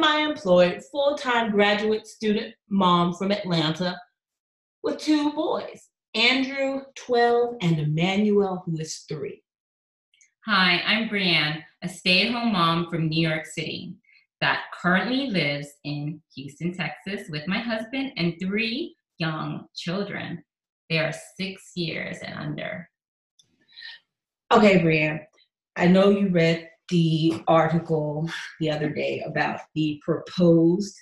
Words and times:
married, 0.00 0.04
semi 0.04 0.30
employed, 0.30 0.82
full 0.90 1.16
time 1.16 1.50
graduate 1.50 2.06
student 2.06 2.54
mom 2.68 3.14
from 3.14 3.32
Atlanta 3.32 3.98
with 4.82 4.98
two 4.98 5.32
boys 5.32 5.88
Andrew, 6.14 6.82
12, 6.94 7.56
and 7.60 7.78
Emmanuel, 7.78 8.62
who 8.64 8.78
is 8.78 9.04
three. 9.08 9.42
Hi, 10.46 10.80
I'm 10.86 11.08
Brianne, 11.08 11.62
a 11.82 11.88
stay 11.88 12.26
at 12.26 12.32
home 12.32 12.52
mom 12.52 12.88
from 12.88 13.08
New 13.08 13.26
York 13.26 13.46
City 13.46 13.96
that 14.40 14.64
currently 14.80 15.28
lives 15.30 15.68
in 15.84 16.20
Houston, 16.34 16.74
Texas 16.74 17.28
with 17.30 17.48
my 17.48 17.58
husband 17.58 18.12
and 18.16 18.34
three 18.40 18.96
young 19.18 19.66
children. 19.74 20.42
They 20.90 20.98
are 20.98 21.14
six 21.36 21.72
years 21.74 22.18
and 22.22 22.38
under. 22.38 22.88
Okay, 24.52 24.80
Brianne, 24.80 25.24
I 25.76 25.86
know 25.88 26.10
you 26.10 26.28
read 26.28 26.68
the 26.90 27.42
article 27.48 28.28
the 28.60 28.70
other 28.70 28.90
day 28.90 29.22
about 29.26 29.60
the 29.74 30.00
proposed 30.04 30.96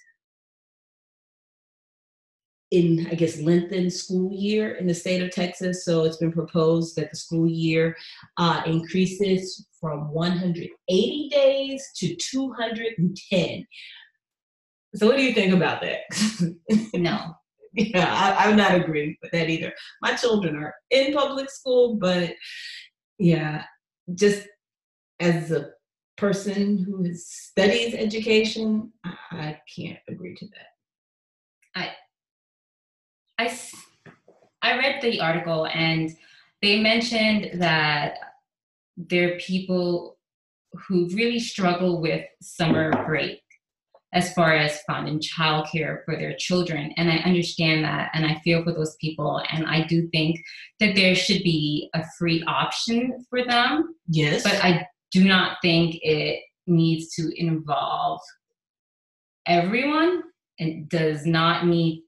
in 2.72 3.06
I 3.10 3.14
guess 3.14 3.38
lengthened 3.38 3.92
school 3.92 4.32
year 4.32 4.76
in 4.76 4.86
the 4.86 4.94
state 4.94 5.22
of 5.22 5.30
Texas. 5.30 5.84
So 5.84 6.04
it's 6.04 6.16
been 6.16 6.32
proposed 6.32 6.96
that 6.96 7.10
the 7.10 7.16
school 7.16 7.46
year 7.46 7.96
uh, 8.38 8.62
increases 8.64 9.66
from 9.78 10.10
180 10.10 11.28
days 11.28 11.90
to 11.96 12.16
210. 12.16 13.66
So 14.94 15.06
what 15.06 15.16
do 15.16 15.22
you 15.22 15.34
think 15.34 15.52
about 15.52 15.82
that? 15.82 16.00
no. 16.94 17.34
Yeah, 17.74 18.12
I, 18.12 18.46
I'm 18.46 18.56
not 18.56 18.74
agreeing 18.74 19.16
with 19.22 19.32
that 19.32 19.48
either. 19.48 19.72
My 20.02 20.14
children 20.14 20.56
are 20.56 20.74
in 20.90 21.14
public 21.14 21.50
school, 21.50 21.96
but 21.96 22.34
yeah, 23.18 23.64
just 24.14 24.46
as 25.20 25.50
a 25.50 25.70
person 26.22 26.78
who 26.78 27.02
has 27.02 27.26
studies 27.26 27.94
education, 27.94 28.92
I 29.04 29.58
can't 29.74 29.98
agree 30.08 30.36
to 30.36 30.46
that. 30.46 30.70
I, 31.74 31.90
I, 33.38 33.58
I 34.62 34.78
read 34.78 35.02
the 35.02 35.20
article 35.20 35.66
and 35.66 36.12
they 36.62 36.80
mentioned 36.80 37.60
that 37.60 38.18
there 38.96 39.34
are 39.34 39.38
people 39.38 40.16
who 40.86 41.08
really 41.08 41.40
struggle 41.40 42.00
with 42.00 42.24
summer 42.40 42.92
break 43.04 43.40
as 44.12 44.32
far 44.32 44.54
as 44.54 44.80
finding 44.86 45.18
childcare 45.18 46.04
for 46.04 46.14
their 46.16 46.36
children. 46.38 46.92
And 46.96 47.10
I 47.10 47.16
understand 47.16 47.82
that 47.82 48.10
and 48.14 48.24
I 48.24 48.38
feel 48.44 48.62
for 48.62 48.72
those 48.72 48.94
people. 49.00 49.42
And 49.50 49.66
I 49.66 49.88
do 49.88 50.08
think 50.10 50.38
that 50.78 50.94
there 50.94 51.16
should 51.16 51.42
be 51.42 51.90
a 51.94 52.04
free 52.16 52.44
option 52.46 53.24
for 53.28 53.44
them. 53.44 53.96
Yes. 54.06 54.44
But 54.44 54.64
I 54.64 54.86
do 55.12 55.24
not 55.24 55.58
think 55.62 55.98
it 56.02 56.42
needs 56.66 57.14
to 57.14 57.30
involve 57.36 58.20
everyone 59.46 60.22
and 60.58 60.88
does 60.88 61.26
not 61.26 61.66
need 61.66 62.04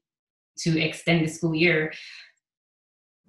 to 0.57 0.81
extend 0.81 1.25
the 1.25 1.31
school 1.31 1.53
year. 1.53 1.93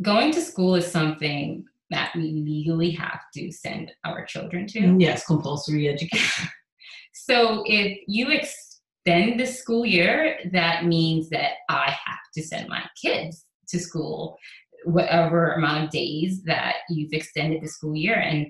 Going 0.02 0.32
to 0.32 0.40
school 0.40 0.74
is 0.74 0.90
something 0.90 1.64
that 1.90 2.12
we 2.14 2.32
legally 2.32 2.90
have 2.92 3.20
to 3.34 3.50
send 3.52 3.92
our 4.04 4.24
children 4.24 4.66
to. 4.68 4.80
Mm, 4.80 5.00
yes, 5.00 5.26
compulsory 5.26 5.88
education. 5.88 6.48
so 7.12 7.62
if 7.66 7.98
you 8.06 8.30
extend 8.30 9.38
the 9.40 9.46
school 9.46 9.86
year, 9.86 10.38
that 10.52 10.84
means 10.84 11.28
that 11.30 11.52
I 11.68 11.90
have 11.90 12.18
to 12.34 12.42
send 12.42 12.68
my 12.68 12.82
kids 13.00 13.44
to 13.68 13.78
school 13.78 14.36
whatever 14.84 15.52
amount 15.54 15.84
of 15.84 15.90
days 15.90 16.42
that 16.44 16.76
you've 16.88 17.12
extended 17.12 17.62
the 17.62 17.68
school 17.68 17.96
year. 17.96 18.14
And 18.14 18.46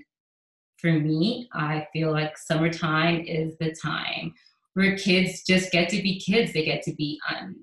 for 0.79 0.93
me, 0.93 1.49
I 1.53 1.87
feel 1.93 2.13
like 2.13 2.37
summertime 2.37 3.23
is 3.27 3.57
the 3.59 3.75
time 3.75 4.35
where 4.75 4.97
kids 4.97 5.43
just 5.43 5.73
get 5.73 5.89
to 5.89 6.03
be 6.03 6.21
kids. 6.21 6.53
They 6.53 6.65
get 6.65 6.83
to 6.83 6.95
be 6.95 7.19
un. 7.31 7.57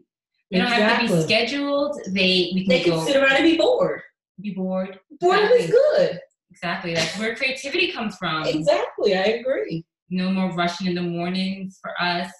They 0.52 0.58
don't 0.60 0.68
exactly. 0.68 1.08
have 1.08 1.10
to 1.10 1.16
be 1.18 1.24
scheduled. 1.24 2.02
They 2.08 2.52
we 2.54 2.66
can 2.66 2.70
they 2.70 2.84
can 2.84 3.06
sit 3.06 3.16
around 3.16 3.34
and 3.34 3.44
be 3.44 3.58
bored. 3.58 4.02
Be 4.42 4.52
bored. 4.52 5.00
Bored 5.20 5.40
exactly. 5.40 5.66
is 5.66 5.72
good. 5.72 6.20
Exactly. 6.52 6.94
That's 6.94 7.18
where 7.18 7.36
creativity 7.36 7.92
comes 7.92 8.16
from. 8.18 8.46
Exactly. 8.46 9.16
I 9.16 9.24
agree. 9.24 9.86
No 10.10 10.32
more 10.32 10.54
rushing 10.54 10.88
in 10.88 10.96
the 10.96 11.02
mornings 11.02 11.80
for 11.82 11.92
us, 12.00 12.32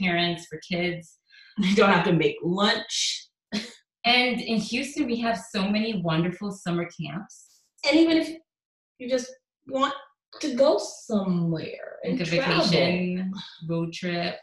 parents, 0.00 0.46
for 0.46 0.60
kids. 0.68 1.16
You 1.58 1.74
don't 1.76 1.90
have 1.90 2.04
to 2.04 2.12
make 2.12 2.36
lunch. 2.42 3.28
And 4.04 4.40
in 4.40 4.56
Houston, 4.56 5.04
we 5.04 5.16
have 5.16 5.38
so 5.52 5.68
many 5.68 6.00
wonderful 6.00 6.52
summer 6.52 6.88
camps. 6.88 7.60
And 7.86 7.98
even 7.98 8.16
if 8.16 8.30
you 8.98 9.10
just 9.10 9.30
want 9.68 9.94
to 10.40 10.54
go 10.54 10.78
somewhere 10.78 11.98
and 12.04 12.18
like 12.18 12.28
a 12.28 12.30
vacation, 12.30 13.32
road 13.68 13.92
trip. 13.92 14.36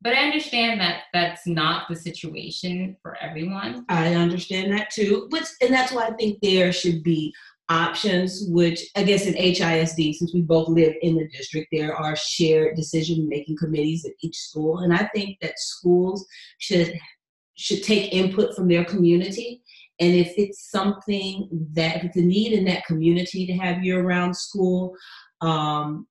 But 0.00 0.12
I 0.12 0.24
understand 0.24 0.80
that 0.80 1.04
that's 1.14 1.46
not 1.46 1.88
the 1.88 1.96
situation 1.96 2.96
for 3.02 3.16
everyone. 3.22 3.86
I 3.88 4.14
understand 4.14 4.70
that 4.72 4.90
too. 4.90 5.28
But 5.30 5.50
and 5.62 5.72
that's 5.72 5.92
why 5.92 6.06
I 6.06 6.12
think 6.12 6.38
there 6.42 6.72
should 6.72 7.02
be 7.02 7.32
options, 7.70 8.44
which 8.48 8.82
I 8.94 9.02
guess 9.04 9.26
in 9.26 9.34
HISD, 9.34 10.14
since 10.14 10.34
we 10.34 10.42
both 10.42 10.68
live 10.68 10.94
in 11.00 11.16
the 11.16 11.26
district, 11.28 11.68
there 11.72 11.96
are 11.96 12.16
shared 12.16 12.76
decision 12.76 13.28
making 13.28 13.56
committees 13.56 14.04
at 14.04 14.12
each 14.20 14.36
school. 14.36 14.80
And 14.80 14.92
I 14.92 15.08
think 15.14 15.38
that 15.40 15.58
schools 15.58 16.26
should 16.58 16.94
should 17.56 17.82
take 17.82 18.12
input 18.12 18.54
from 18.54 18.68
their 18.68 18.84
community 18.84 19.62
and 20.00 20.14
if 20.14 20.32
it's 20.36 20.70
something 20.70 21.48
that, 21.72 21.96
if 21.96 22.04
it's 22.04 22.16
a 22.16 22.22
need 22.22 22.52
in 22.52 22.64
that 22.64 22.84
community 22.84 23.46
to 23.46 23.52
have 23.54 23.84
year 23.84 24.02
round 24.02 24.36
school, 24.36 24.94
um, 25.40 26.06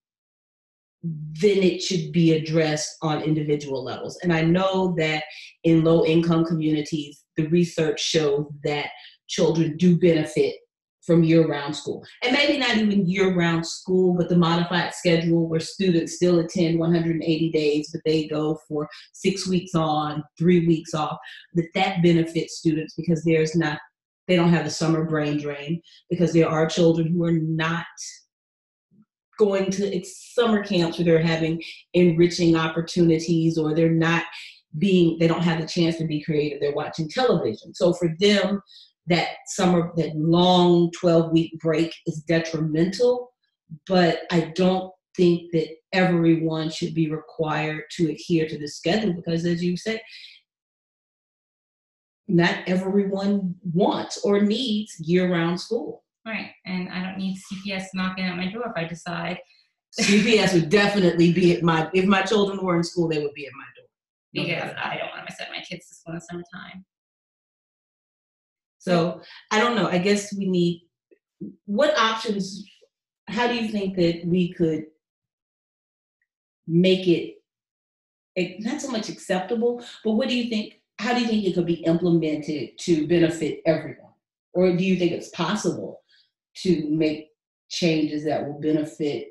then 1.03 1.57
it 1.57 1.81
should 1.81 2.13
be 2.13 2.33
addressed 2.33 2.95
on 3.01 3.21
individual 3.21 3.83
levels. 3.83 4.17
And 4.23 4.31
I 4.31 4.41
know 4.41 4.95
that 4.97 5.25
in 5.65 5.83
low 5.83 6.05
income 6.05 6.45
communities, 6.45 7.23
the 7.35 7.47
research 7.47 7.99
shows 8.01 8.45
that 8.63 8.87
children 9.27 9.75
do 9.75 9.97
benefit 9.97 10.55
from 11.05 11.23
year-round 11.23 11.75
school. 11.75 12.03
And 12.23 12.33
maybe 12.33 12.57
not 12.57 12.77
even 12.77 13.05
year-round 13.05 13.65
school 13.65 14.13
but 14.13 14.29
the 14.29 14.37
modified 14.37 14.93
schedule 14.93 15.47
where 15.47 15.59
students 15.59 16.15
still 16.15 16.39
attend 16.39 16.79
180 16.79 17.51
days 17.51 17.89
but 17.91 18.01
they 18.05 18.27
go 18.27 18.59
for 18.67 18.87
six 19.13 19.47
weeks 19.47 19.75
on 19.75 20.23
three 20.37 20.65
weeks 20.65 20.93
off 20.93 21.17
that 21.55 21.67
that 21.75 22.01
benefits 22.01 22.57
students 22.57 22.93
because 22.95 23.23
there's 23.23 23.55
not 23.55 23.79
they 24.27 24.35
don't 24.35 24.49
have 24.49 24.63
the 24.65 24.71
summer 24.71 25.03
brain 25.03 25.37
drain 25.37 25.81
because 26.09 26.31
there 26.31 26.49
are 26.49 26.65
children 26.65 27.07
who 27.07 27.23
are 27.23 27.31
not 27.31 27.85
going 29.37 29.69
to 29.71 30.03
summer 30.05 30.63
camps 30.63 30.97
where 30.97 31.05
they're 31.05 31.21
having 31.21 31.61
enriching 31.93 32.55
opportunities 32.55 33.57
or 33.57 33.73
they're 33.73 33.89
not 33.89 34.23
being 34.77 35.17
they 35.19 35.27
don't 35.27 35.43
have 35.43 35.61
the 35.61 35.67
chance 35.67 35.97
to 35.97 36.05
be 36.05 36.23
creative. 36.23 36.59
They're 36.59 36.73
watching 36.73 37.09
television. 37.09 37.73
So 37.73 37.93
for 37.93 38.09
them 38.19 38.61
that 39.07 39.27
summer, 39.47 39.91
that 39.97 40.15
long 40.15 40.91
12 40.91 41.31
week 41.31 41.59
break 41.59 41.93
is 42.05 42.23
detrimental, 42.23 43.31
but 43.87 44.21
I 44.31 44.51
don't 44.55 44.91
think 45.15 45.51
that 45.51 45.67
everyone 45.91 46.69
should 46.69 46.93
be 46.93 47.09
required 47.09 47.83
to 47.97 48.09
adhere 48.09 48.47
to 48.47 48.57
the 48.57 48.67
schedule 48.67 49.13
because, 49.13 49.45
as 49.45 49.63
you 49.63 49.77
said, 49.77 50.01
not 52.27 52.63
everyone 52.67 53.55
wants 53.73 54.23
or 54.23 54.41
needs 54.41 54.99
year 54.99 55.31
round 55.31 55.59
school. 55.59 56.03
Right. 56.25 56.51
And 56.65 56.89
I 56.89 57.03
don't 57.03 57.17
need 57.17 57.37
CPS 57.37 57.87
knocking 57.93 58.25
at 58.25 58.37
my 58.37 58.49
door 58.49 58.63
if 58.67 58.81
I 58.81 58.87
decide. 58.87 59.39
CPS 59.99 60.53
would 60.53 60.69
definitely 60.69 61.33
be 61.33 61.55
at 61.55 61.63
my, 61.63 61.89
if 61.93 62.05
my 62.05 62.21
children 62.21 62.63
were 62.63 62.77
in 62.77 62.83
school, 62.83 63.09
they 63.09 63.21
would 63.21 63.33
be 63.33 63.45
at 63.45 63.53
my 63.53 63.65
door. 63.75 63.85
Because 64.33 64.73
I 64.83 64.97
don't 64.97 65.09
want 65.09 65.27
to 65.27 65.35
send 65.35 65.51
my 65.51 65.61
kids 65.61 65.87
to 65.89 65.95
school 65.95 66.13
in 66.13 66.19
the 66.19 66.21
summertime. 66.21 66.85
So 68.83 69.21
I 69.49 69.61
don't 69.61 69.77
know. 69.77 69.87
I 69.87 69.97
guess 69.97 70.33
we 70.33 70.45
need 70.45 70.81
what 71.65 71.97
options. 71.97 72.65
How 73.29 73.47
do 73.47 73.55
you 73.55 73.69
think 73.69 73.95
that 73.95 74.23
we 74.25 74.51
could 74.51 74.87
make 76.67 77.07
it 77.07 77.35
eh, 78.35 78.55
not 78.59 78.81
so 78.81 78.91
much 78.91 79.07
acceptable, 79.07 79.81
but 80.03 80.11
what 80.11 80.27
do 80.27 80.35
you 80.35 80.49
think? 80.49 80.81
How 80.99 81.13
do 81.13 81.21
you 81.21 81.27
think 81.27 81.45
it 81.45 81.53
could 81.53 81.65
be 81.65 81.85
implemented 81.85 82.77
to 82.79 83.07
benefit 83.07 83.61
everyone, 83.65 84.11
or 84.51 84.75
do 84.75 84.83
you 84.83 84.97
think 84.97 85.13
it's 85.13 85.29
possible 85.29 86.01
to 86.57 86.85
make 86.89 87.29
changes 87.69 88.25
that 88.25 88.45
will 88.45 88.59
benefit 88.59 89.29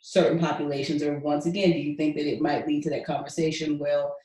certain 0.00 0.40
populations? 0.40 1.04
Or 1.04 1.20
once 1.20 1.46
again, 1.46 1.70
do 1.70 1.78
you 1.78 1.96
think 1.96 2.16
that 2.16 2.26
it 2.26 2.40
might 2.40 2.66
lead 2.66 2.82
to 2.82 2.90
that 2.90 3.06
conversation? 3.06 3.78
Well, 3.78 4.16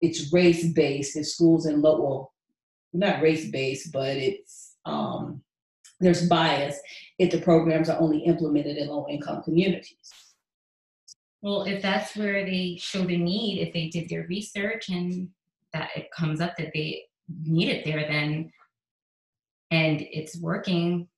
it's 0.00 0.32
race 0.32 0.72
based 0.72 1.14
if 1.18 1.28
schools 1.28 1.66
in 1.66 1.82
low 1.82 2.00
well, 2.00 2.31
not 2.92 3.22
race 3.22 3.50
based, 3.50 3.92
but 3.92 4.16
it's 4.16 4.76
um, 4.84 5.42
there's 6.00 6.28
bias 6.28 6.78
if 7.18 7.30
the 7.30 7.40
programs 7.40 7.88
are 7.88 8.00
only 8.00 8.18
implemented 8.18 8.76
in 8.76 8.88
low 8.88 9.06
income 9.08 9.42
communities. 9.42 10.12
Well, 11.40 11.64
if 11.64 11.82
that's 11.82 12.16
where 12.16 12.44
they 12.44 12.76
show 12.80 13.04
the 13.04 13.16
need, 13.16 13.66
if 13.66 13.72
they 13.72 13.88
did 13.88 14.08
their 14.08 14.26
research 14.28 14.88
and 14.88 15.28
that 15.72 15.90
it 15.96 16.10
comes 16.10 16.40
up 16.40 16.56
that 16.56 16.72
they 16.74 17.02
need 17.44 17.68
it 17.68 17.84
there, 17.84 18.06
then 18.08 18.52
and 19.70 20.02
it's 20.02 20.38
working, 20.38 21.08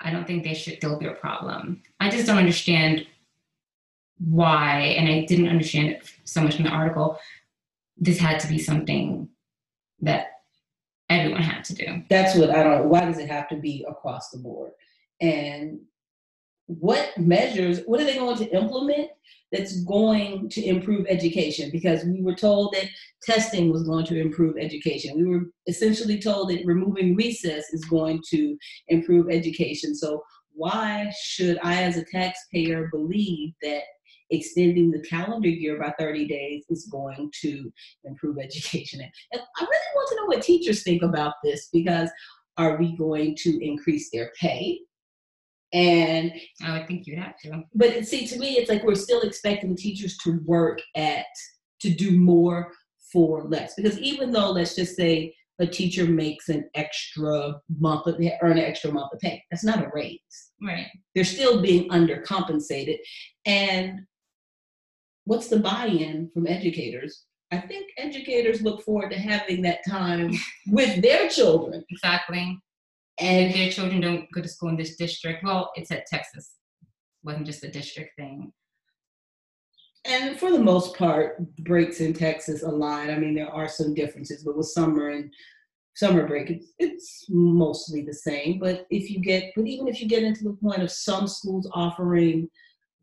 I 0.00 0.10
don't 0.10 0.26
think 0.26 0.42
they 0.42 0.54
should 0.54 0.78
still 0.78 0.98
be 0.98 1.06
a 1.06 1.12
problem. 1.12 1.82
I 2.00 2.10
just 2.10 2.26
don't 2.26 2.38
understand 2.38 3.06
why, 4.18 4.80
and 4.80 5.08
I 5.08 5.24
didn't 5.26 5.48
understand 5.48 5.90
it 5.90 6.12
so 6.24 6.42
much 6.42 6.56
in 6.56 6.64
the 6.64 6.70
article. 6.70 7.18
This 7.96 8.18
had 8.18 8.40
to 8.40 8.48
be 8.48 8.58
something 8.58 9.28
that 10.00 10.26
everyone 11.08 11.42
had 11.42 11.64
to 11.64 11.74
do. 11.74 12.02
That's 12.10 12.36
what 12.36 12.50
I 12.50 12.62
don't. 12.62 12.88
Why 12.88 13.04
does 13.04 13.18
it 13.18 13.28
have 13.28 13.48
to 13.48 13.56
be 13.56 13.84
across 13.88 14.30
the 14.30 14.38
board? 14.38 14.72
And 15.20 15.80
what 16.66 17.16
measures? 17.16 17.80
What 17.86 18.00
are 18.00 18.04
they 18.04 18.16
going 18.16 18.36
to 18.38 18.50
implement 18.56 19.10
that's 19.52 19.80
going 19.82 20.48
to 20.50 20.64
improve 20.64 21.06
education? 21.08 21.70
Because 21.70 22.04
we 22.04 22.22
were 22.22 22.34
told 22.34 22.74
that 22.74 22.88
testing 23.22 23.70
was 23.70 23.84
going 23.84 24.04
to 24.06 24.20
improve 24.20 24.56
education. 24.58 25.16
We 25.16 25.26
were 25.26 25.44
essentially 25.68 26.18
told 26.20 26.50
that 26.50 26.66
removing 26.66 27.14
recess 27.14 27.72
is 27.72 27.84
going 27.84 28.22
to 28.30 28.56
improve 28.88 29.30
education. 29.30 29.94
So 29.94 30.22
why 30.52 31.12
should 31.22 31.58
I, 31.62 31.82
as 31.82 31.96
a 31.96 32.04
taxpayer, 32.04 32.88
believe 32.90 33.52
that 33.62 33.82
extending 34.30 34.90
the 34.90 35.00
calendar 35.00 35.48
year 35.48 35.78
by 35.78 35.92
30 35.98 36.26
days 36.26 36.64
is 36.68 36.86
going 36.90 37.30
to 37.42 37.72
improve 38.04 38.38
education. 38.38 39.00
And 39.00 39.10
I 39.58 39.62
really 39.62 39.94
want 39.94 40.08
to 40.08 40.16
know 40.16 40.26
what 40.26 40.42
teachers 40.42 40.82
think 40.82 41.02
about 41.02 41.34
this 41.44 41.68
because 41.72 42.10
are 42.58 42.76
we 42.76 42.96
going 42.96 43.36
to 43.40 43.64
increase 43.64 44.10
their 44.10 44.32
pay? 44.40 44.80
And 45.72 46.32
oh, 46.62 46.66
I 46.66 46.78
would 46.78 46.88
think 46.88 47.06
you'd 47.06 47.18
have 47.18 47.38
to. 47.42 47.62
But 47.74 48.06
see, 48.06 48.26
to 48.28 48.38
me, 48.38 48.52
it's 48.52 48.70
like 48.70 48.84
we're 48.84 48.94
still 48.94 49.22
expecting 49.22 49.76
teachers 49.76 50.16
to 50.18 50.40
work 50.44 50.80
at, 50.94 51.26
to 51.80 51.90
do 51.90 52.12
more 52.12 52.72
for 53.12 53.44
less. 53.48 53.74
Because 53.74 53.98
even 53.98 54.32
though, 54.32 54.52
let's 54.52 54.74
just 54.74 54.96
say, 54.96 55.34
a 55.58 55.66
teacher 55.66 56.04
makes 56.04 56.48
an 56.48 56.68
extra 56.74 57.54
month 57.78 58.06
of 58.06 58.20
earn 58.42 58.58
an 58.58 58.64
extra 58.64 58.92
month 58.92 59.12
of 59.12 59.20
pay. 59.20 59.42
That's 59.50 59.64
not 59.64 59.82
a 59.82 59.90
raise. 59.92 60.20
Right. 60.62 60.86
They're 61.14 61.24
still 61.24 61.62
being 61.62 61.88
undercompensated. 61.88 62.98
And 63.46 64.00
what's 65.26 65.48
the 65.48 65.58
buy-in 65.58 66.30
from 66.32 66.46
educators? 66.46 67.24
I 67.52 67.58
think 67.58 67.90
educators 67.98 68.62
look 68.62 68.82
forward 68.82 69.10
to 69.10 69.18
having 69.18 69.62
that 69.62 69.80
time 69.88 70.32
with 70.68 71.02
their 71.02 71.28
children. 71.28 71.84
Exactly. 71.90 72.58
And 73.18 73.46
if 73.46 73.54
their 73.54 73.70
children 73.70 74.00
don't 74.00 74.30
go 74.32 74.40
to 74.40 74.48
school 74.48 74.70
in 74.70 74.76
this 74.76 74.96
district. 74.96 75.44
Well, 75.44 75.72
it's 75.74 75.90
at 75.90 76.06
Texas. 76.06 76.54
It 76.82 76.88
wasn't 77.26 77.46
just 77.46 77.64
a 77.64 77.70
district 77.70 78.12
thing. 78.16 78.52
And 80.04 80.38
for 80.38 80.52
the 80.52 80.62
most 80.62 80.96
part, 80.96 81.38
breaks 81.64 82.00
in 82.00 82.12
Texas 82.14 82.62
align. 82.62 83.10
I 83.10 83.18
mean, 83.18 83.34
there 83.34 83.50
are 83.50 83.68
some 83.68 83.94
differences, 83.94 84.44
but 84.44 84.56
with 84.56 84.68
summer 84.68 85.10
and 85.10 85.32
summer 85.96 86.26
break, 86.26 86.50
it's, 86.50 86.72
it's 86.78 87.24
mostly 87.28 88.02
the 88.02 88.14
same. 88.14 88.60
But 88.60 88.86
if 88.90 89.10
you 89.10 89.20
get, 89.20 89.52
but 89.56 89.66
even 89.66 89.88
if 89.88 90.00
you 90.00 90.08
get 90.08 90.22
into 90.22 90.44
the 90.44 90.56
point 90.62 90.82
of 90.82 90.92
some 90.92 91.26
schools 91.26 91.68
offering 91.72 92.48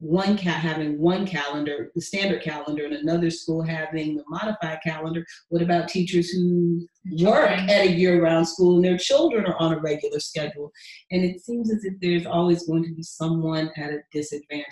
one 0.03 0.38
cat 0.38 0.59
having 0.59 1.00
one 1.00 1.25
calendar, 1.25 1.89
the 1.95 2.01
standard 2.01 2.44
calendar, 2.44 2.83
and 2.83 2.94
another 2.94 3.31
school 3.31 3.61
having 3.61 4.17
the 4.17 4.23
modified 4.27 4.79
calendar. 4.83 5.25
What 5.47 5.61
about 5.61 5.88
teachers 5.88 6.29
who 6.29 6.85
work 7.21 7.50
at 7.50 7.88
a 7.88 7.91
year-round 7.91 8.47
school 8.47 8.75
and 8.75 8.85
their 8.85 8.97
children 8.97 9.45
are 9.45 9.55
on 9.59 9.73
a 9.73 9.79
regular 9.79 10.19
schedule? 10.19 10.71
And 11.11 11.23
it 11.23 11.41
seems 11.41 11.71
as 11.71 11.85
if 11.85 11.94
there's 12.01 12.25
always 12.25 12.67
going 12.67 12.83
to 12.83 12.94
be 12.94 13.01
someone 13.01 13.71
at 13.77 13.91
a 13.91 14.00
disadvantage. 14.11 14.67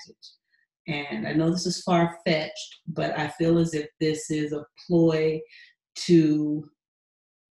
And 0.88 1.26
I 1.26 1.32
know 1.32 1.50
this 1.50 1.66
is 1.66 1.82
far-fetched, 1.84 2.80
but 2.88 3.18
I 3.18 3.30
feel 3.30 3.58
as 3.58 3.74
if 3.74 3.88
this 4.02 4.30
is 4.30 4.52
a 4.52 4.66
ploy 4.86 5.40
to 6.08 6.70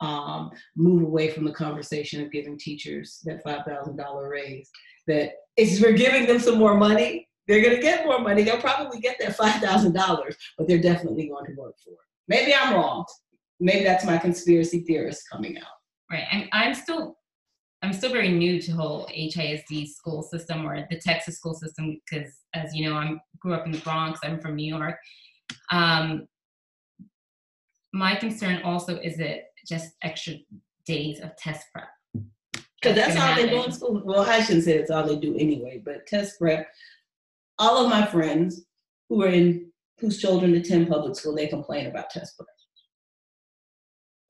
um, 0.03 0.51
move 0.77 1.03
away 1.03 1.31
from 1.31 1.47
the 1.47 1.53
conversation 1.53 2.23
of 2.23 2.31
giving 2.31 2.59
teachers 2.59 3.21
that 3.25 3.43
$5,000 3.43 4.31
raise. 4.31 4.71
That 5.07 5.33
is 5.57 5.81
we're 5.81 5.93
giving 5.93 6.27
them 6.27 6.39
some 6.39 6.59
more 6.59 6.77
money, 6.77 7.30
they're 7.51 7.63
going 7.63 7.75
to 7.75 7.83
get 7.83 8.07
more 8.07 8.21
money. 8.21 8.45
They'll 8.45 8.61
probably 8.61 9.01
get 9.01 9.17
that 9.19 9.37
$5,000, 9.37 10.35
but 10.57 10.69
they're 10.69 10.79
definitely 10.79 11.29
going 11.29 11.47
to 11.47 11.53
work 11.55 11.75
for 11.85 11.91
it. 11.91 11.99
Maybe 12.29 12.55
I'm 12.55 12.75
wrong. 12.75 13.05
Maybe 13.59 13.83
that's 13.83 14.05
my 14.05 14.19
conspiracy 14.19 14.85
theorist 14.87 15.25
coming 15.31 15.59
out. 15.59 15.65
Right. 16.09 16.27
I'm, 16.31 16.49
I'm 16.53 16.75
still 16.75 17.17
I'm 17.83 17.93
still 17.93 18.13
very 18.13 18.29
new 18.29 18.61
to 18.61 18.73
whole 18.73 19.09
HISD 19.09 19.89
school 19.89 20.23
system 20.23 20.67
or 20.67 20.87
the 20.91 20.99
Texas 20.99 21.39
school 21.39 21.55
system 21.55 21.99
because, 22.05 22.31
as 22.55 22.75
you 22.75 22.89
know, 22.89 22.95
I 22.95 23.15
grew 23.39 23.55
up 23.55 23.65
in 23.65 23.73
the 23.73 23.79
Bronx. 23.79 24.21
I'm 24.23 24.39
from 24.39 24.55
New 24.55 24.73
York. 24.73 24.97
Um, 25.73 26.29
my 27.95 28.15
concern 28.17 28.61
also 28.63 28.99
is 28.99 29.19
it 29.19 29.47
just 29.67 29.95
extra 30.03 30.35
days 30.85 31.21
of 31.21 31.35
test 31.37 31.67
prep. 31.73 31.89
Because 32.53 32.97
that's, 32.97 33.15
that's 33.15 33.19
all 33.19 33.35
they 33.35 33.49
do 33.49 33.65
in 33.65 33.73
school. 33.73 34.03
Well, 34.05 34.29
I 34.29 34.41
shouldn't 34.43 34.65
say 34.65 34.75
it's 34.75 34.91
all 34.91 35.07
they 35.07 35.17
do 35.17 35.35
anyway, 35.37 35.81
but 35.83 36.07
test 36.07 36.39
prep 36.39 36.69
all 37.61 37.85
of 37.85 37.91
my 37.91 38.05
friends 38.07 38.63
who 39.09 39.23
are 39.23 39.29
in 39.29 39.71
whose 39.99 40.19
children 40.19 40.55
attend 40.55 40.89
public 40.89 41.15
school, 41.15 41.37
they 41.37 41.47
complain 41.47 41.87
about 41.87 42.11
test 42.11 42.37
prep. 42.37 42.49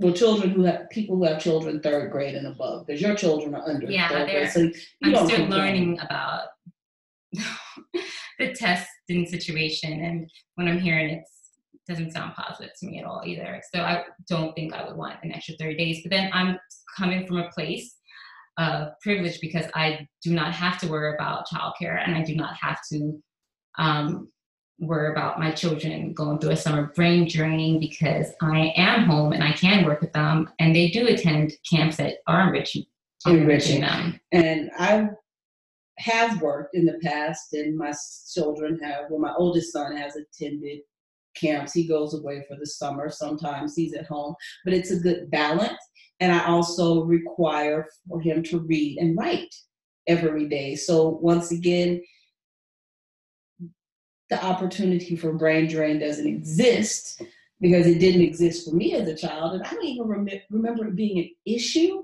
Well, 0.01 0.13
children 0.15 0.51
who 0.51 0.65
have 0.65 0.89
people 0.91 1.17
who 1.17 1.25
have 1.25 1.41
children 1.41 1.81
third 1.81 2.11
grade 2.11 2.35
and 2.35 2.47
above, 2.47 2.87
because 2.87 3.01
your 3.01 3.15
children 3.15 3.55
are 3.55 3.69
under 3.69 3.91
yeah, 3.91 4.09
third 4.09 4.31
grade, 4.31 4.51
so 4.51 4.71
I'm 5.05 5.15
still 5.15 5.29
complain. 5.29 5.51
learning 5.51 5.99
about 6.01 6.49
the 8.39 8.53
testing 8.55 9.27
situation, 9.27 9.93
and 10.05 10.31
when 10.55 10.69
I'm 10.69 10.79
hearing 10.79 11.11
it 11.11 11.25
doesn't 11.87 12.13
sound 12.13 12.35
positive 12.35 12.71
to 12.79 12.87
me 12.87 12.99
at 12.99 13.05
all 13.05 13.23
either. 13.27 13.61
So 13.75 13.83
I 13.83 14.05
don't 14.29 14.55
think 14.55 14.73
I 14.73 14.87
would 14.87 14.97
want 14.97 15.23
an 15.23 15.33
extra 15.33 15.55
30 15.57 15.77
days. 15.77 16.01
But 16.03 16.11
then 16.11 16.31
I'm 16.33 16.59
coming 16.97 17.27
from 17.27 17.39
a 17.39 17.51
place 17.51 17.97
uh, 18.61 18.91
privilege 19.01 19.41
because 19.41 19.65
I 19.75 20.07
do 20.23 20.35
not 20.35 20.53
have 20.53 20.79
to 20.81 20.89
worry 20.89 21.15
about 21.15 21.47
childcare 21.49 21.99
and 22.05 22.15
I 22.15 22.23
do 22.23 22.37
not 22.37 22.55
have 22.61 22.79
to 22.93 23.19
um, 23.79 24.29
worry 24.79 25.11
about 25.11 25.39
my 25.39 25.51
children 25.51 26.13
going 26.13 26.39
through 26.39 26.51
a 26.51 26.57
summer 26.57 26.93
brain 26.95 27.27
drain 27.27 27.81
because 27.81 28.27
I 28.43 28.75
am 28.77 29.05
home 29.05 29.33
and 29.33 29.43
I 29.43 29.53
can 29.53 29.87
work 29.87 30.03
with 30.03 30.13
them 30.13 30.51
and 30.59 30.77
they 30.77 30.91
do 30.91 31.07
attend 31.07 31.53
camps 31.71 31.97
that 31.97 32.17
are 32.27 32.49
enriching, 32.49 32.85
enriching 33.27 33.81
them. 33.81 34.21
And 34.31 34.71
I 34.79 35.09
have 35.99 36.43
worked 36.43 36.75
in 36.75 36.85
the 36.85 36.99
past 37.03 37.55
and 37.55 37.79
my 37.79 37.95
children 38.35 38.79
have, 38.83 39.07
well, 39.09 39.21
my 39.21 39.33
oldest 39.39 39.73
son 39.73 39.97
has 39.97 40.17
attended 40.17 40.81
camps. 41.35 41.73
He 41.73 41.89
goes 41.89 42.13
away 42.13 42.45
for 42.47 42.59
the 42.59 42.67
summer. 42.67 43.09
Sometimes 43.09 43.75
he's 43.75 43.95
at 43.95 44.07
home, 44.07 44.35
but 44.67 44.75
it's 44.75 44.91
a 44.91 45.01
good 45.01 45.31
balance 45.31 45.79
and 46.21 46.33
I 46.33 46.45
also 46.47 47.05
require 47.05 47.89
for 48.09 48.21
him 48.21 48.43
to 48.45 48.61
read 48.61 48.99
and 48.99 49.17
write 49.17 49.55
every 50.07 50.49
day. 50.49 50.77
So 50.77 51.09
once 51.09 51.51
again, 51.51 52.03
the 54.29 54.45
opportunity 54.45 55.17
for 55.17 55.33
brain 55.33 55.67
drain 55.67 55.99
doesn't 55.99 56.27
exist 56.27 57.23
because 57.61 57.87
it 57.87 57.99
didn't 57.99 58.23
exist 58.23 58.69
for 58.69 58.75
me 58.75 58.95
as 58.95 59.09
a 59.09 59.17
child, 59.17 59.55
and 59.55 59.63
I 59.65 59.71
don't 59.71 59.85
even 59.85 60.07
rem- 60.07 60.29
remember 60.51 60.87
it 60.87 60.97
being 60.97 61.19
an 61.19 61.31
issue. 61.45 62.03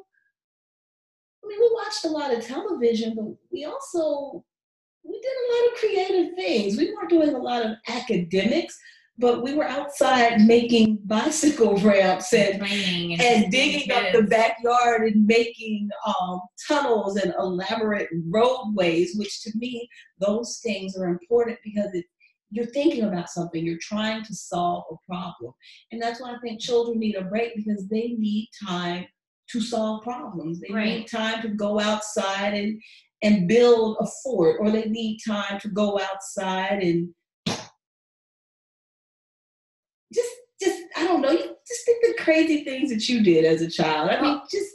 I 1.44 1.46
mean, 1.46 1.58
we 1.60 1.70
watched 1.72 2.04
a 2.04 2.08
lot 2.08 2.34
of 2.34 2.44
television, 2.44 3.14
but 3.14 3.26
we 3.52 3.64
also 3.64 4.44
we 5.04 5.20
did 5.20 5.30
a 5.30 5.52
lot 5.52 5.72
of 5.72 5.78
creative 5.78 6.34
things. 6.34 6.76
We 6.76 6.92
weren't 6.92 7.10
doing 7.10 7.34
a 7.34 7.38
lot 7.38 7.64
of 7.64 7.76
academics 7.88 8.76
but 9.18 9.42
we 9.42 9.54
were 9.54 9.64
outside 9.64 10.42
making 10.42 10.98
bicycle 11.04 11.76
ramps 11.78 12.32
and, 12.32 12.62
and, 12.62 13.20
and 13.20 13.50
digging 13.50 13.90
up 13.92 14.12
the 14.12 14.22
backyard 14.22 15.10
and 15.10 15.26
making 15.26 15.88
um, 16.06 16.40
tunnels 16.68 17.16
and 17.16 17.32
elaborate 17.38 18.08
roadways, 18.28 19.16
which 19.16 19.42
to 19.42 19.50
me, 19.56 19.88
those 20.20 20.60
things 20.62 20.96
are 20.96 21.08
important 21.08 21.58
because 21.64 21.94
it, 21.94 22.04
you're 22.50 22.66
thinking 22.66 23.04
about 23.04 23.30
something, 23.30 23.64
you're 23.64 23.78
trying 23.80 24.22
to 24.24 24.34
solve 24.34 24.84
a 24.90 24.94
problem. 25.10 25.52
And 25.92 26.00
that's 26.00 26.20
why 26.20 26.32
I 26.32 26.38
think 26.42 26.60
children 26.60 26.98
need 26.98 27.16
a 27.16 27.24
break 27.24 27.56
because 27.56 27.88
they 27.88 28.14
need 28.18 28.50
time 28.66 29.06
to 29.50 29.60
solve 29.60 30.02
problems. 30.02 30.60
They 30.60 30.74
right. 30.74 30.86
need 30.86 31.06
time 31.06 31.40
to 31.42 31.48
go 31.48 31.80
outside 31.80 32.54
and, 32.54 32.80
and 33.22 33.48
build 33.48 33.96
a 34.00 34.06
fort, 34.22 34.58
or 34.60 34.70
they 34.70 34.84
need 34.84 35.20
time 35.26 35.58
to 35.60 35.68
go 35.68 35.98
outside 35.98 36.82
and 36.82 37.08
I 40.96 41.04
don't 41.04 41.20
know, 41.20 41.30
you 41.30 41.54
just 41.68 41.84
think 41.84 42.04
the 42.04 42.22
crazy 42.22 42.64
things 42.64 42.90
that 42.90 43.08
you 43.08 43.22
did 43.22 43.44
as 43.44 43.60
a 43.60 43.70
child. 43.70 44.10
I 44.10 44.20
mean, 44.20 44.40
just 44.50 44.70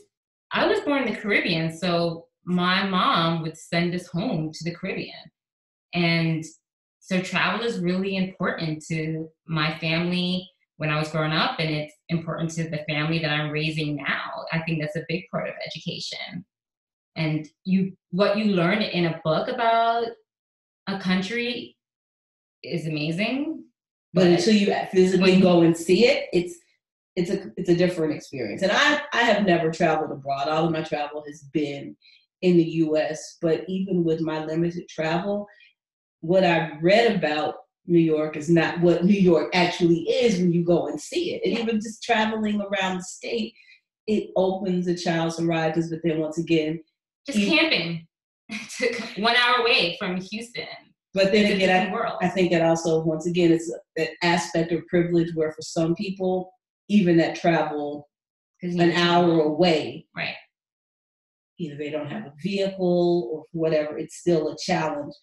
I 0.52 0.68
was 0.68 0.82
born 0.82 1.04
in 1.04 1.14
the 1.14 1.20
Caribbean, 1.20 1.76
so 1.76 2.28
my 2.46 2.88
mom 2.88 3.42
would 3.42 3.58
send 3.58 3.96
us 3.96 4.08
home 4.08 4.52
to 4.54 4.64
the 4.64 4.76
Caribbean. 4.76 5.32
And 5.94 6.44
so 7.00 7.22
travel 7.22 7.66
is 7.66 7.80
really 7.80 8.16
important 8.16 8.86
to 8.88 9.30
my 9.48 9.78
family 9.80 10.48
when 10.78 10.90
I 10.90 11.00
was 11.00 11.10
growing 11.10 11.32
up, 11.32 11.60
and 11.60 11.70
it's 11.70 11.94
important 12.10 12.52
to 12.52 12.70
the 12.70 12.84
family 12.90 13.20
that 13.20 13.32
I'm 13.32 13.52
raising 13.52 13.96
now. 13.96 14.46
I 14.52 14.60
think 14.60 14.82
that's 14.82 14.96
a 14.96 15.06
big 15.08 15.24
part 15.32 15.48
of 15.48 15.56
education. 15.66 16.46
And 17.16 17.48
you 17.66 17.94
what 18.12 18.38
you 18.38 18.46
learn 18.46 18.82
in 18.82 19.06
a 19.06 19.22
book 19.24 19.48
about 19.48 20.06
a 20.88 21.00
country 21.00 21.76
is 22.64 22.88
amazing 22.88 23.66
but 24.14 24.28
until 24.28 24.54
you 24.54 24.74
physically 24.92 25.40
go 25.40 25.62
and 25.62 25.76
see 25.76 26.06
it, 26.06 26.28
it's 26.34 26.58
it's 27.16 27.30
a 27.30 27.52
it's 27.58 27.70
a 27.70 27.76
different 27.76 28.14
experience. 28.14 28.62
And 28.62 28.72
I 28.72 29.02
I 29.14 29.22
have 29.24 29.46
never 29.46 29.72
traveled 29.72 30.12
abroad. 30.12 30.48
All 30.48 30.66
of 30.66 30.72
my 30.72 30.84
travel 30.84 31.24
has 31.28 31.44
been 31.54 31.96
in 32.42 32.58
the 32.58 32.64
US, 32.64 33.38
but 33.42 33.64
even 33.68 34.04
with 34.04 34.22
my 34.22 34.44
limited 34.44 34.88
travel, 34.90 35.48
what 36.22 36.44
I've 36.44 36.82
read 36.82 37.16
about 37.16 37.56
New 37.88 38.00
York 38.00 38.38
is 38.38 38.50
not 38.50 38.80
what 38.82 39.04
New 39.04 39.20
York 39.20 39.50
actually 39.54 40.02
is 40.10 40.40
when 40.40 40.52
you 40.52 40.64
go 40.64 40.88
and 40.88 41.00
see 41.00 41.34
it. 41.34 41.42
And 41.44 41.58
even 41.58 41.82
just 41.82 42.04
traveling 42.04 42.62
around 42.62 42.98
the 42.98 43.04
state, 43.04 43.54
it 44.08 44.30
opens 44.36 44.88
a 44.88 44.96
child's 44.96 45.40
horizons, 45.40 45.90
but 45.90 46.00
then 46.04 46.20
once 46.20 46.38
again, 46.38 46.82
just 47.26 47.40
camping. 47.40 48.08
one 49.18 49.36
hour 49.36 49.62
away 49.62 49.96
from 50.00 50.20
Houston. 50.20 50.66
But 51.14 51.32
then 51.32 51.52
again, 51.52 51.90
I, 51.90 51.92
world. 51.92 52.18
I 52.22 52.28
think 52.30 52.52
that 52.52 52.62
also, 52.62 53.04
once 53.04 53.26
again, 53.26 53.52
it's 53.52 53.74
that 53.98 54.10
aspect 54.24 54.72
of 54.72 54.86
privilege 54.88 55.34
where 55.36 55.52
for 55.52 55.62
some 55.62 55.94
people, 55.96 56.52
even 56.90 57.18
that 57.18 57.36
travel 57.36 58.08
an 58.64 58.92
hour 58.92 59.42
away, 59.42 60.06
Right. 60.16 60.36
either 61.58 61.76
they 61.76 61.90
don't 61.90 62.10
have 62.10 62.28
a 62.28 62.34
vehicle 62.42 63.30
or 63.34 63.46
whatever, 63.52 63.98
it's 63.98 64.18
still 64.18 64.50
a 64.50 64.58
challenge. 64.58 65.14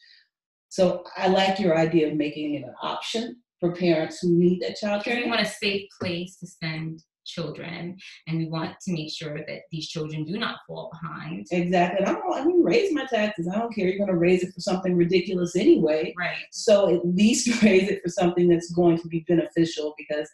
So 0.69 1.05
I 1.17 1.29
like 1.29 1.59
your 1.59 1.79
idea 1.79 2.09
of 2.09 2.15
making 2.15 2.55
it 2.55 2.65
an 2.65 2.75
option 2.83 3.37
for 3.61 3.75
parents 3.75 4.19
who 4.21 4.39
need 4.39 4.61
that 4.63 4.77
child 4.77 5.05
care. 5.05 5.27
want 5.27 5.41
a 5.41 5.47
safe 5.47 5.89
place 6.01 6.37
to 6.37 6.47
send 6.47 7.03
children, 7.29 7.97
and 8.27 8.39
we 8.39 8.47
want 8.47 8.81
to 8.81 8.93
make 8.93 9.13
sure 9.13 9.39
that 9.39 9.61
these 9.71 9.89
children 9.89 10.25
do 10.25 10.39
not 10.39 10.61
fall 10.67 10.91
behind. 10.93 11.47
Exactly. 11.51 11.99
And 11.99 12.09
I 12.09 12.13
don't, 12.13 12.35
I 12.35 12.45
mean, 12.45 12.63
raise 12.63 12.93
my 12.93 13.07
taxes. 13.07 13.49
I 13.49 13.59
don't 13.59 13.75
care. 13.75 13.87
You're 13.87 13.99
going 13.99 14.11
to 14.11 14.17
raise 14.17 14.43
it 14.43 14.53
for 14.53 14.61
something 14.61 14.97
ridiculous 14.97 15.55
anyway. 15.55 16.15
Right. 16.19 16.37
So 16.51 16.95
at 16.95 17.07
least 17.07 17.63
raise 17.63 17.89
it 17.89 18.03
for 18.03 18.09
something 18.09 18.49
that's 18.49 18.73
going 18.73 18.99
to 18.99 19.09
be 19.09 19.25
beneficial 19.29 19.95
because 19.97 20.29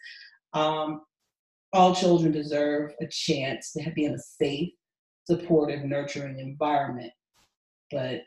um, 0.53 1.01
all 1.73 1.93
children 1.93 2.31
deserve 2.31 2.93
a 3.01 3.07
chance 3.07 3.73
to 3.73 3.91
be 3.91 4.05
in 4.05 4.13
a 4.13 4.19
safe, 4.19 4.69
supportive, 5.25 5.83
nurturing 5.83 6.39
environment. 6.39 7.11
But 7.91 8.21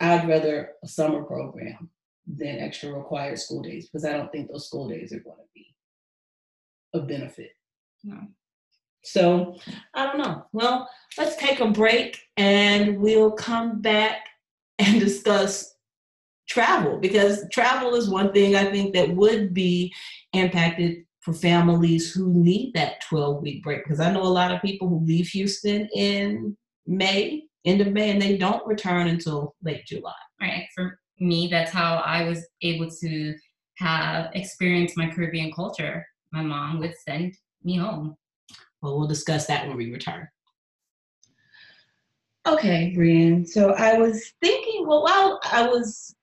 I'd 0.00 0.28
rather 0.28 0.70
a 0.82 0.88
summer 0.88 1.22
program 1.24 1.90
than 2.26 2.58
extra 2.58 2.92
required 2.92 3.38
school 3.38 3.62
days 3.62 3.88
because 3.88 4.04
I 4.04 4.12
don't 4.12 4.30
think 4.30 4.48
those 4.48 4.66
school 4.66 4.88
days 4.88 5.12
are 5.12 5.20
going 5.20 5.36
to 5.36 5.48
be 5.54 5.74
a 6.94 7.00
benefit. 7.00 7.50
So 9.02 9.56
I 9.94 10.06
don't 10.06 10.18
know. 10.18 10.44
Well, 10.52 10.88
let's 11.18 11.36
take 11.36 11.60
a 11.60 11.68
break 11.68 12.18
and 12.36 12.98
we'll 12.98 13.32
come 13.32 13.80
back 13.80 14.26
and 14.78 15.00
discuss 15.00 15.74
travel 16.48 16.98
because 16.98 17.44
travel 17.52 17.94
is 17.94 18.10
one 18.10 18.32
thing 18.32 18.56
I 18.56 18.70
think 18.70 18.94
that 18.94 19.14
would 19.14 19.54
be 19.54 19.92
impacted 20.32 21.04
for 21.20 21.32
families 21.32 22.12
who 22.12 22.32
need 22.32 22.72
that 22.74 23.00
12 23.08 23.42
week 23.42 23.62
break 23.62 23.84
because 23.84 24.00
I 24.00 24.10
know 24.10 24.22
a 24.22 24.24
lot 24.24 24.52
of 24.52 24.62
people 24.62 24.88
who 24.88 25.04
leave 25.04 25.28
Houston 25.28 25.88
in 25.94 26.56
May, 26.86 27.44
end 27.64 27.80
of 27.80 27.92
May, 27.92 28.10
and 28.10 28.20
they 28.20 28.36
don't 28.36 28.66
return 28.66 29.06
until 29.06 29.54
late 29.62 29.86
July. 29.86 30.12
Right. 30.40 30.66
For 30.74 30.98
me, 31.20 31.48
that's 31.50 31.70
how 31.70 31.96
I 31.98 32.24
was 32.24 32.46
able 32.62 32.90
to 33.02 33.34
have 33.76 34.30
experienced 34.34 34.96
my 34.96 35.10
Caribbean 35.10 35.52
culture. 35.52 36.04
My 36.32 36.42
mom 36.42 36.80
would 36.80 36.94
send 37.06 37.34
me 37.64 37.76
home. 37.76 38.16
Well, 38.82 38.98
we'll 38.98 39.08
discuss 39.08 39.46
that 39.46 39.66
when 39.66 39.76
we 39.76 39.92
return. 39.92 40.28
Okay, 42.46 42.92
Brian. 42.94 43.46
So 43.46 43.72
I 43.74 43.98
was 43.98 44.32
thinking, 44.40 44.86
well, 44.86 45.02
while 45.02 45.40
I 45.44 45.66
was 45.66 46.14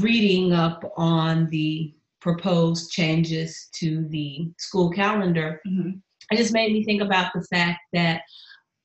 reading 0.00 0.52
up 0.52 0.90
on 0.96 1.48
the 1.50 1.94
proposed 2.20 2.90
changes 2.90 3.68
to 3.74 4.06
the 4.08 4.50
school 4.58 4.90
calendar, 4.90 5.60
it 5.64 6.36
just 6.36 6.54
made 6.54 6.72
me 6.72 6.84
think 6.84 7.02
about 7.02 7.32
the 7.34 7.42
fact 7.42 7.80
that 7.92 8.22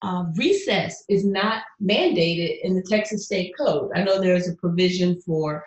uh, 0.01 0.25
recess 0.35 1.03
is 1.09 1.25
not 1.25 1.63
mandated 1.81 2.59
in 2.61 2.75
the 2.75 2.83
Texas 2.83 3.25
State 3.25 3.53
Code. 3.57 3.89
I 3.95 4.03
know 4.03 4.19
there's 4.19 4.49
a 4.49 4.55
provision 4.55 5.21
for 5.21 5.63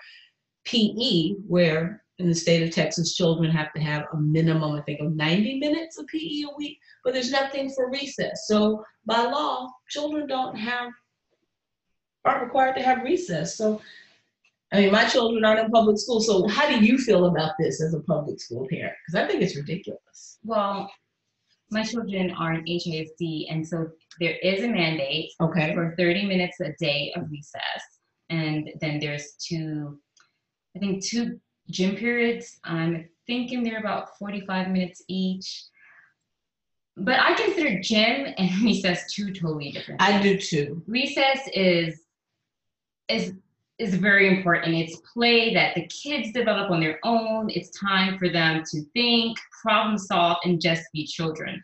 PE 0.64 1.30
where 1.48 2.04
in 2.20 2.28
the 2.28 2.34
state 2.34 2.62
of 2.62 2.70
Texas, 2.70 3.16
children 3.16 3.50
have 3.50 3.72
to 3.72 3.80
have 3.80 4.04
a 4.12 4.16
minimum, 4.16 4.72
I 4.72 4.82
think, 4.82 5.00
of 5.00 5.16
90 5.16 5.58
minutes 5.58 5.98
of 5.98 6.06
PE 6.06 6.42
a 6.42 6.56
week, 6.56 6.78
but 7.02 7.14
there's 7.14 7.30
nothing 7.30 7.70
for 7.70 7.90
recess. 7.90 8.46
So 8.46 8.84
by 9.06 9.22
law, 9.22 9.68
children 9.88 10.26
don't 10.26 10.54
have, 10.56 10.90
aren't 12.24 12.44
required 12.44 12.76
to 12.76 12.82
have 12.82 13.02
recess. 13.02 13.56
So, 13.56 13.80
I 14.72 14.80
mean, 14.82 14.92
my 14.92 15.06
children 15.06 15.44
aren't 15.44 15.60
in 15.60 15.70
public 15.70 15.98
school. 15.98 16.20
So 16.20 16.46
how 16.46 16.68
do 16.68 16.84
you 16.84 16.98
feel 16.98 17.24
about 17.26 17.52
this 17.58 17.82
as 17.82 17.94
a 17.94 18.00
public 18.00 18.40
school 18.40 18.68
parent? 18.70 18.94
Because 19.06 19.24
I 19.24 19.26
think 19.26 19.42
it's 19.42 19.56
ridiculous. 19.56 20.38
Well, 20.44 20.90
my 21.70 21.82
children 21.82 22.32
are 22.32 22.54
in 22.54 22.64
HISD, 22.64 23.46
and 23.50 23.66
so 23.66 23.88
there 24.18 24.36
is 24.42 24.62
a 24.62 24.68
mandate 24.68 25.30
Okay. 25.40 25.72
for 25.74 25.94
30 25.96 26.26
minutes 26.26 26.60
a 26.60 26.72
day 26.78 27.12
of 27.16 27.30
recess. 27.30 27.82
And 28.28 28.70
then 28.80 29.00
there's 29.00 29.32
two, 29.40 29.98
I 30.76 30.80
think, 30.80 31.04
two 31.04 31.40
gym 31.70 31.96
periods. 31.96 32.58
I'm 32.64 33.08
thinking 33.26 33.62
they're 33.62 33.78
about 33.80 34.18
45 34.18 34.70
minutes 34.70 35.02
each. 35.08 35.64
But 36.96 37.18
I 37.20 37.34
consider 37.34 37.80
gym 37.80 38.34
and 38.36 38.50
recess 38.62 39.12
two 39.12 39.32
totally 39.32 39.70
different. 39.70 40.02
I 40.02 40.20
do 40.20 40.36
too. 40.38 40.82
recess 40.86 41.48
is 41.54 42.02
is 43.08 43.32
is 43.78 43.94
very 43.94 44.28
important. 44.28 44.74
It's 44.74 45.00
play 45.14 45.54
that 45.54 45.74
the 45.74 45.86
kids 45.86 46.32
develop 46.32 46.70
on 46.70 46.80
their 46.80 46.98
own. 47.02 47.48
It's 47.48 47.70
time 47.70 48.18
for 48.18 48.28
them 48.28 48.62
to 48.70 48.82
think, 48.92 49.38
problem 49.62 49.96
solve, 49.96 50.36
and 50.44 50.60
just 50.60 50.82
be 50.92 51.06
children. 51.06 51.62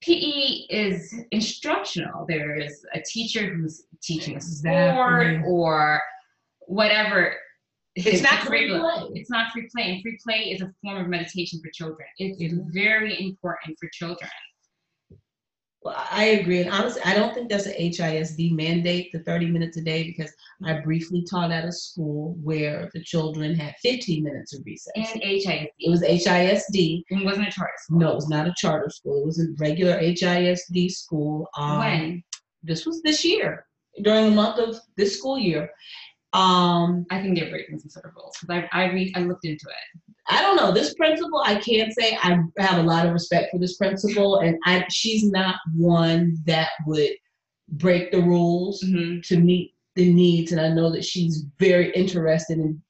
PE 0.00 0.66
is 0.68 1.14
instructional. 1.30 2.26
There's 2.28 2.84
a 2.92 3.00
teacher 3.00 3.54
who's 3.54 3.84
teaching 4.02 4.36
a 4.36 4.40
sport 4.40 5.26
Exactly. 5.26 5.50
or 5.50 6.00
whatever. 6.60 7.34
It's 8.06 8.22
not 8.22 8.40
free 8.42 8.68
play. 8.68 9.08
It's 9.14 9.30
not 9.30 9.52
free 9.52 9.68
play, 9.74 9.92
and 9.92 10.02
free 10.02 10.18
play 10.24 10.50
is 10.52 10.62
a 10.62 10.72
form 10.82 10.98
of 10.98 11.08
meditation 11.08 11.60
for 11.62 11.70
children. 11.72 12.06
It's 12.18 12.40
It 12.40 12.52
is. 12.52 12.60
very 12.72 13.20
important 13.20 13.78
for 13.78 13.88
children. 13.92 14.30
Well, 15.82 15.94
I 16.10 16.24
agree. 16.24 16.60
And 16.60 16.70
honestly, 16.70 17.02
I 17.04 17.14
don't 17.14 17.32
think 17.34 17.48
that's 17.48 17.66
an 17.66 17.74
HISD 17.74 18.52
mandate, 18.52 19.12
the 19.12 19.20
30 19.20 19.46
minutes 19.46 19.76
a 19.76 19.80
day, 19.80 20.02
because 20.02 20.32
I 20.64 20.80
briefly 20.80 21.24
taught 21.30 21.52
at 21.52 21.64
a 21.64 21.72
school 21.72 22.36
where 22.42 22.90
the 22.94 23.02
children 23.02 23.54
had 23.54 23.76
15 23.80 24.24
minutes 24.24 24.54
of 24.54 24.62
recess. 24.66 24.92
And 24.96 25.22
HISD. 25.22 25.68
It 25.78 25.90
was 25.90 26.02
HISD. 26.02 27.04
It 27.08 27.24
wasn't 27.24 27.48
a 27.48 27.50
charter 27.52 27.72
school. 27.78 27.98
No, 28.00 28.10
it 28.10 28.16
was 28.16 28.28
not 28.28 28.48
a 28.48 28.54
charter 28.56 28.90
school. 28.90 29.22
It 29.22 29.26
was 29.26 29.40
a 29.40 29.46
regular 29.58 29.98
HISD 30.00 30.90
school. 30.90 31.46
Um, 31.56 31.78
when? 31.78 32.24
This 32.64 32.84
was 32.84 33.00
this 33.02 33.24
year, 33.24 33.64
during 34.02 34.30
the 34.30 34.36
month 34.36 34.58
of 34.58 34.80
this 34.96 35.16
school 35.16 35.38
year. 35.38 35.70
Um, 36.32 37.06
I 37.10 37.22
think 37.22 37.38
they're 37.38 37.50
breaking 37.50 37.78
some 37.78 37.90
sort 37.90 38.04
of 38.04 38.12
rules 38.14 38.36
because 38.40 38.64
I 38.72 38.84
I 38.84 38.92
read 38.92 39.12
I 39.16 39.20
looked 39.20 39.46
into 39.46 39.66
it. 39.68 40.00
I 40.30 40.42
don't 40.42 40.56
know. 40.56 40.72
This 40.72 40.92
principal, 40.94 41.42
I 41.44 41.54
can't 41.54 41.92
say 41.94 42.18
I 42.22 42.38
have 42.58 42.78
a 42.78 42.86
lot 42.86 43.06
of 43.06 43.14
respect 43.14 43.50
for 43.50 43.58
this 43.58 43.76
principal, 43.76 44.40
and 44.40 44.58
I 44.66 44.84
she's 44.90 45.24
not 45.24 45.56
one 45.74 46.36
that 46.44 46.70
would 46.86 47.12
break 47.70 48.12
the 48.12 48.22
rules 48.22 48.82
Mm-hmm. 48.82 49.20
to 49.24 49.40
meet 49.40 49.74
the 49.94 50.12
needs. 50.12 50.52
And 50.52 50.60
I 50.60 50.68
know 50.68 50.90
that 50.90 51.04
she's 51.04 51.44
very 51.58 51.90
interested 51.92 52.58
in 52.58 52.80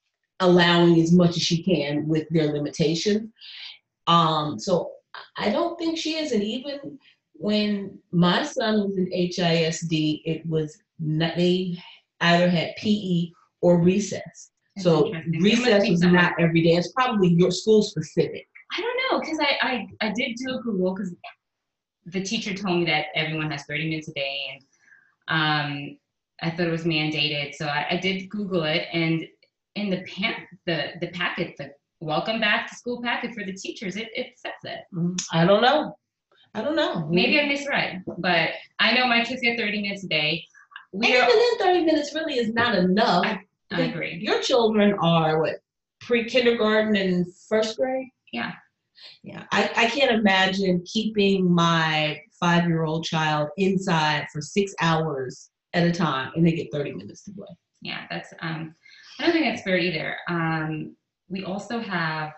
allowing 0.41 1.01
as 1.01 1.13
much 1.13 1.31
as 1.37 1.43
she 1.43 1.63
can 1.63 2.07
with 2.07 2.29
their 2.31 2.53
limitations. 2.53 3.31
Um, 4.07 4.59
so 4.59 4.93
I 5.37 5.51
don't 5.51 5.79
think 5.79 5.99
she 5.99 6.15
is. 6.15 6.33
And 6.33 6.43
even 6.43 6.99
when 7.35 7.99
my 8.13 8.45
son 8.45 8.85
was 8.89 8.97
in 8.97 9.11
HISD, 9.11 10.23
it 10.25 10.47
was 10.47 10.79
not, 10.99 11.37
they 11.37 11.77
either 12.21 12.49
had 12.49 12.75
PE 12.77 13.31
or 13.63 13.81
recess. 13.81 14.51
So 14.79 15.13
recess 15.41 15.89
was 15.89 16.03
not 16.03 16.35
every 16.39 16.63
day. 16.63 16.77
It's 16.77 16.93
probably 16.93 17.29
your 17.31 17.51
school 17.51 17.83
specific. 17.83 18.47
I 18.77 18.81
don't 18.81 18.99
know 19.11 19.21
because 19.21 19.39
I, 19.41 19.87
I 20.01 20.07
I 20.07 20.13
did 20.13 20.37
do 20.37 20.55
a 20.55 20.63
Google 20.63 20.95
because 20.95 21.15
the 22.07 22.23
teacher 22.23 22.55
told 22.55 22.81
me 22.81 22.85
that 22.87 23.07
everyone 23.15 23.51
has 23.51 23.65
30 23.65 23.89
minutes 23.89 24.09
a 24.09 24.13
day 24.13 24.39
and 24.53 24.63
um 25.29 25.99
I 26.41 26.51
thought 26.51 26.69
it 26.69 26.71
was 26.71 26.85
mandated. 26.85 27.55
So 27.55 27.67
I, 27.67 27.87
I 27.91 27.97
did 27.97 28.31
Google 28.31 28.63
it 28.65 28.87
and 28.93 29.27
in 29.75 29.91
the 29.91 30.05
pa- 30.05 30.45
the 30.67 30.93
the 31.01 31.09
packet 31.09 31.57
the 31.59 31.71
welcome 32.01 32.41
back 32.41 32.69
to 32.69 32.77
school 32.77 33.03
packet 33.03 33.35
for 33.35 33.45
the 33.45 33.53
teachers 33.53 33.97
it, 33.97 34.09
it 34.15 34.35
says 34.37 34.53
it. 34.65 34.81
I 35.33 35.45
don't 35.45 35.63
know. 35.63 35.97
I 36.55 36.63
don't 36.63 36.77
know. 36.77 37.07
Maybe 37.09 37.41
I 37.41 37.47
misread, 37.47 38.05
but 38.19 38.51
I 38.79 38.93
know 38.93 39.07
my 39.07 39.25
kids 39.25 39.41
get 39.43 39.59
30 39.59 39.83
minutes 39.83 40.05
a 40.05 40.09
day. 40.09 40.45
And 40.93 41.01
We 41.03 41.09
even 41.09 41.23
are. 41.23 41.27
then, 41.29 41.59
30 41.59 41.85
minutes 41.85 42.15
really 42.15 42.39
is 42.39 42.53
not 42.53 42.75
enough. 42.75 43.25
I- 43.27 43.41
I 43.71 43.83
agree. 43.83 44.15
Your 44.23 44.41
children 44.41 44.95
are 45.03 45.41
what 45.43 45.57
pre 46.01 46.25
kindergarten 46.25 46.97
and 46.97 47.27
first 47.51 47.77
grade? 47.77 48.09
Yeah. 48.33 48.53
Yeah. 49.23 49.45
I, 49.53 49.71
I 49.77 49.87
can't 49.91 50.11
imagine 50.11 50.83
keeping 50.87 51.53
my 51.53 52.19
five 52.41 52.67
year 52.67 52.85
old 52.85 53.05
child 53.05 53.51
inside 53.59 54.27
for 54.33 54.41
six 54.41 54.75
hours 54.81 55.51
at 55.75 55.87
a 55.87 55.93
time 55.93 56.33
and 56.35 56.47
they 56.47 56.53
get 56.53 56.73
30 56.73 56.93
minutes 56.95 57.25
to 57.25 57.33
play. 57.33 57.47
Yeah, 57.83 58.07
that's 58.11 58.33
um 58.41 58.75
I 59.21 59.25
don't 59.25 59.33
think 59.33 59.45
that's 59.45 59.63
fair 59.63 59.77
either. 59.77 60.17
Um 60.31 60.97
we 61.29 61.45
also 61.45 61.79
have 61.79 62.33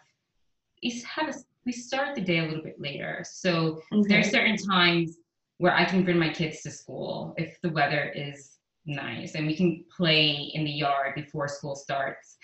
we 0.82 1.00
have 1.14 1.28
a, 1.28 1.38
we 1.64 1.70
start 1.72 2.16
the 2.16 2.22
day 2.22 2.38
a 2.40 2.44
little 2.44 2.64
bit 2.64 2.80
later. 2.80 3.22
So 3.24 3.80
there 4.08 4.18
are 4.18 4.24
certain 4.24 4.56
times 4.56 5.16
where 5.60 5.76
I 5.76 5.84
can 5.84 6.04
bring 6.04 6.18
my 6.18 6.30
kids 6.30 6.62
to 6.62 6.70
school 6.70 7.34
if 7.36 7.60
the 7.60 7.68
weather 7.68 8.10
is 8.14 8.52
nice, 8.86 9.34
and 9.34 9.46
we 9.46 9.54
can 9.54 9.84
play 9.94 10.50
in 10.54 10.64
the 10.64 10.70
yard 10.70 11.14
before 11.14 11.48
school 11.48 11.76
starts. 11.76 12.38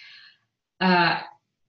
Uh, 0.82 1.20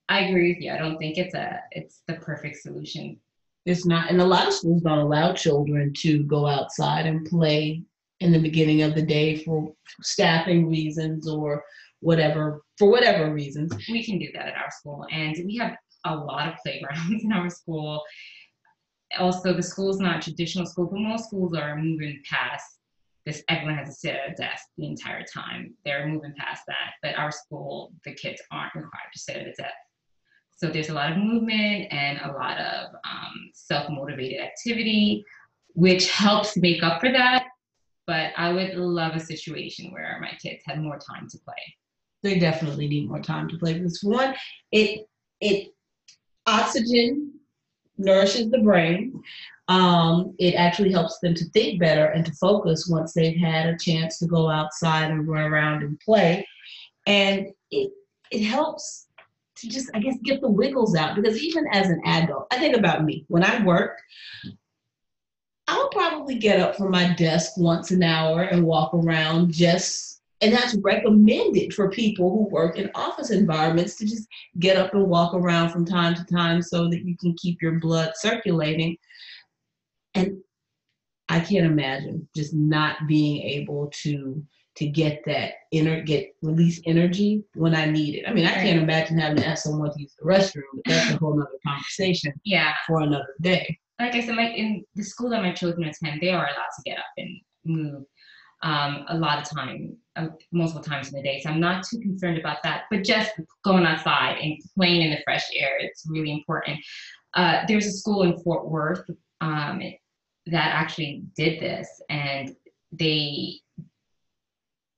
I 0.09 0.25
agree 0.25 0.53
with 0.53 0.61
you. 0.61 0.73
I 0.73 0.77
don't 0.77 0.97
think 0.97 1.17
it's 1.17 1.35
a 1.35 1.61
it's 1.71 2.01
the 2.05 2.15
perfect 2.15 2.57
solution. 2.57 3.17
It's 3.65 3.85
not, 3.85 4.09
and 4.09 4.19
a 4.19 4.25
lot 4.25 4.45
of 4.47 4.55
schools 4.55 4.81
don't 4.81 4.97
allow 4.97 5.31
children 5.31 5.93
to 5.99 6.23
go 6.23 6.45
outside 6.47 7.05
and 7.05 7.25
play 7.25 7.81
in 8.19 8.33
the 8.33 8.39
beginning 8.39 8.81
of 8.81 8.93
the 8.93 9.01
day 9.01 9.37
for 9.37 9.71
staffing 10.01 10.69
reasons 10.69 11.29
or 11.29 11.63
whatever, 12.01 12.61
for 12.77 12.91
whatever 12.91 13.33
reasons. 13.33 13.73
We 13.89 14.03
can 14.03 14.19
do 14.19 14.27
that 14.33 14.47
at 14.47 14.57
our 14.57 14.71
school, 14.71 15.05
and 15.13 15.33
we 15.45 15.55
have 15.57 15.77
a 16.03 16.13
lot 16.13 16.49
of 16.49 16.55
playgrounds 16.61 17.23
in 17.23 17.31
our 17.31 17.49
school. 17.49 18.03
Also, 19.19 19.53
the 19.53 19.63
school 19.63 19.89
is 19.89 19.99
not 19.99 20.21
traditional 20.21 20.65
school, 20.65 20.87
but 20.87 20.99
most 20.99 21.25
schools 21.25 21.53
are 21.55 21.77
moving 21.77 22.21
past 22.29 22.79
this. 23.25 23.43
Everyone 23.49 23.75
has 23.75 23.89
to 23.89 23.93
sit 23.93 24.15
at 24.15 24.31
a 24.31 24.35
desk 24.35 24.65
the 24.77 24.87
entire 24.87 25.23
time. 25.23 25.73
They're 25.85 26.07
moving 26.07 26.33
past 26.37 26.63
that, 26.67 26.93
but 27.01 27.17
our 27.17 27.31
school, 27.31 27.93
the 28.05 28.13
kids 28.13 28.41
aren't 28.51 28.75
required 28.75 29.11
to 29.13 29.19
sit 29.19 29.37
at 29.37 29.47
a 29.47 29.53
desk. 29.53 29.73
So 30.55 30.69
there's 30.69 30.89
a 30.89 30.93
lot 30.93 31.11
of 31.11 31.19
movement 31.19 31.91
and 31.91 32.19
a 32.19 32.31
lot 32.31 32.57
of 32.57 32.87
um, 33.05 33.51
self-motivated 33.53 34.41
activity, 34.41 35.23
which 35.73 36.11
helps 36.11 36.57
make 36.57 36.81
up 36.81 36.99
for 36.99 37.11
that. 37.11 37.45
But 38.07 38.31
I 38.37 38.51
would 38.51 38.75
love 38.75 39.15
a 39.15 39.19
situation 39.19 39.91
where 39.91 40.17
my 40.19 40.31
kids 40.41 40.63
had 40.65 40.81
more 40.81 40.97
time 40.97 41.27
to 41.29 41.37
play. 41.45 41.75
They 42.23 42.39
definitely 42.39 42.87
need 42.87 43.07
more 43.07 43.21
time 43.21 43.47
to 43.49 43.57
play 43.57 43.73
because 43.73 43.99
one, 44.01 44.33
it 44.71 45.07
it 45.39 45.69
oxygen 46.47 47.36
nourishes 47.97 48.49
the 48.49 48.59
brain. 48.59 49.21
Um, 49.69 50.33
it 50.39 50.53
actually 50.53 50.91
helps 50.91 51.19
them 51.19 51.33
to 51.35 51.45
think 51.49 51.79
better 51.79 52.05
and 52.05 52.25
to 52.25 52.31
focus 52.33 52.87
once 52.89 53.13
they've 53.13 53.37
had 53.37 53.67
a 53.67 53.77
chance 53.77 54.17
to 54.19 54.25
go 54.25 54.49
outside 54.49 55.11
and 55.11 55.27
run 55.27 55.43
around 55.43 55.83
and 55.83 55.99
play. 55.99 56.47
And 57.05 57.47
it 57.71 57.91
it 58.31 58.43
helps 58.43 59.07
to 59.57 59.67
just, 59.67 59.89
I 59.93 59.99
guess, 59.99 60.15
get 60.23 60.41
the 60.41 60.49
wiggles 60.49 60.95
out 60.95 61.15
because 61.15 61.41
even 61.41 61.65
as 61.71 61.89
an 61.89 62.01
adult, 62.05 62.47
I 62.51 62.57
think 62.59 62.75
about 62.75 63.03
me 63.03 63.25
when 63.27 63.43
I 63.43 63.63
work. 63.63 63.99
I'll 65.69 65.89
probably 65.89 66.35
get 66.35 66.61
up 66.61 66.77
from 66.77 66.91
my 66.91 67.13
desk 67.15 67.53
once 67.57 67.91
an 67.91 68.01
hour 68.01 68.43
and 68.43 68.63
walk 68.63 68.93
around 68.93 69.51
just 69.51 70.16
and 70.41 70.53
that's 70.53 70.75
recommended 70.75 71.73
for 71.73 71.89
people 71.89 72.29
who 72.29 72.49
work 72.49 72.77
in 72.77 72.91
office 72.93 73.31
environments 73.31 73.95
to 73.95 74.05
just 74.05 74.27
get 74.59 74.77
up 74.77 74.93
and 74.93 75.07
walk 75.07 75.33
around 75.33 75.69
from 75.69 75.85
time 75.85 76.13
to 76.15 76.23
time 76.25 76.61
so 76.61 76.87
that 76.89 77.03
you 77.05 77.17
can 77.17 77.33
keep 77.37 77.61
your 77.61 77.79
blood 77.79 78.11
circulating. 78.15 78.97
And 80.15 80.37
i 81.29 81.39
can't 81.39 81.65
imagine 81.65 82.27
just 82.35 82.53
not 82.53 83.05
being 83.07 83.41
able 83.41 83.89
to 83.93 84.41
to 84.75 84.87
get 84.87 85.23
that 85.25 85.53
inner 85.71 86.01
get 86.01 86.33
release 86.41 86.79
energy 86.85 87.43
when 87.55 87.75
i 87.75 87.85
need 87.85 88.15
it. 88.15 88.27
I 88.27 88.33
mean 88.33 88.45
i 88.45 88.53
can't 88.53 88.81
imagine 88.81 89.17
having 89.17 89.37
to 89.37 89.47
ask 89.47 89.63
someone 89.63 89.91
to 89.91 90.01
use 90.01 90.15
the 90.19 90.25
restroom. 90.25 90.61
But 90.73 90.83
that's 90.85 91.11
a 91.11 91.17
whole 91.17 91.35
nother 91.35 91.49
conversation 91.65 92.33
Yeah, 92.43 92.73
for 92.85 93.01
another 93.01 93.35
day. 93.41 93.77
Like 93.99 94.13
I 94.13 94.21
said, 94.21 94.35
my 94.35 94.49
in 94.49 94.85
the 94.95 95.03
school 95.03 95.29
that 95.31 95.41
my 95.41 95.51
children 95.51 95.87
attend, 95.89 96.21
they 96.21 96.29
are 96.29 96.45
allowed 96.45 96.75
to 96.77 96.83
get 96.85 96.99
up 96.99 97.05
and 97.17 97.41
move 97.65 98.03
um, 98.63 99.05
a 99.09 99.17
lot 99.17 99.39
of 99.39 99.49
time, 99.49 99.97
multiple 100.51 100.81
times 100.81 101.09
in 101.09 101.15
the 101.15 101.23
day. 101.23 101.39
So 101.41 101.49
I'm 101.49 101.59
not 101.59 101.85
too 101.85 101.99
concerned 101.99 102.37
about 102.37 102.63
that. 102.63 102.83
But 102.89 103.03
just 103.03 103.31
going 103.63 103.85
outside 103.85 104.37
and 104.39 104.57
playing 104.75 105.01
in 105.01 105.11
the 105.11 105.19
fresh 105.23 105.45
air, 105.55 105.77
it's 105.79 106.05
really 106.07 106.31
important. 106.31 106.79
Uh, 107.33 107.61
there's 107.67 107.85
a 107.85 107.91
school 107.91 108.23
in 108.23 108.37
Fort 108.39 108.69
Worth 108.69 109.03
um, 109.41 109.81
that 110.47 110.73
actually 110.73 111.23
did 111.35 111.59
this, 111.59 111.87
and 112.09 112.55
they 112.91 113.59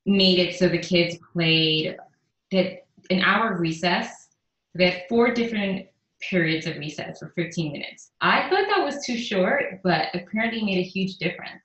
made 0.05 0.39
it 0.39 0.55
so 0.55 0.67
the 0.67 0.77
kids 0.77 1.17
played 1.33 1.97
that 2.51 2.85
an 3.09 3.21
hour 3.21 3.53
of 3.53 3.59
recess. 3.59 4.27
They 4.75 4.89
had 4.89 5.03
four 5.09 5.33
different 5.33 5.87
periods 6.21 6.67
of 6.67 6.77
recess 6.77 7.19
for 7.19 7.29
15 7.35 7.71
minutes. 7.71 8.11
I 8.21 8.49
thought 8.49 8.67
that 8.69 8.83
was 8.83 9.05
too 9.05 9.17
short, 9.17 9.81
but 9.83 10.07
apparently 10.13 10.63
made 10.63 10.79
a 10.79 10.83
huge 10.83 11.17
difference. 11.17 11.61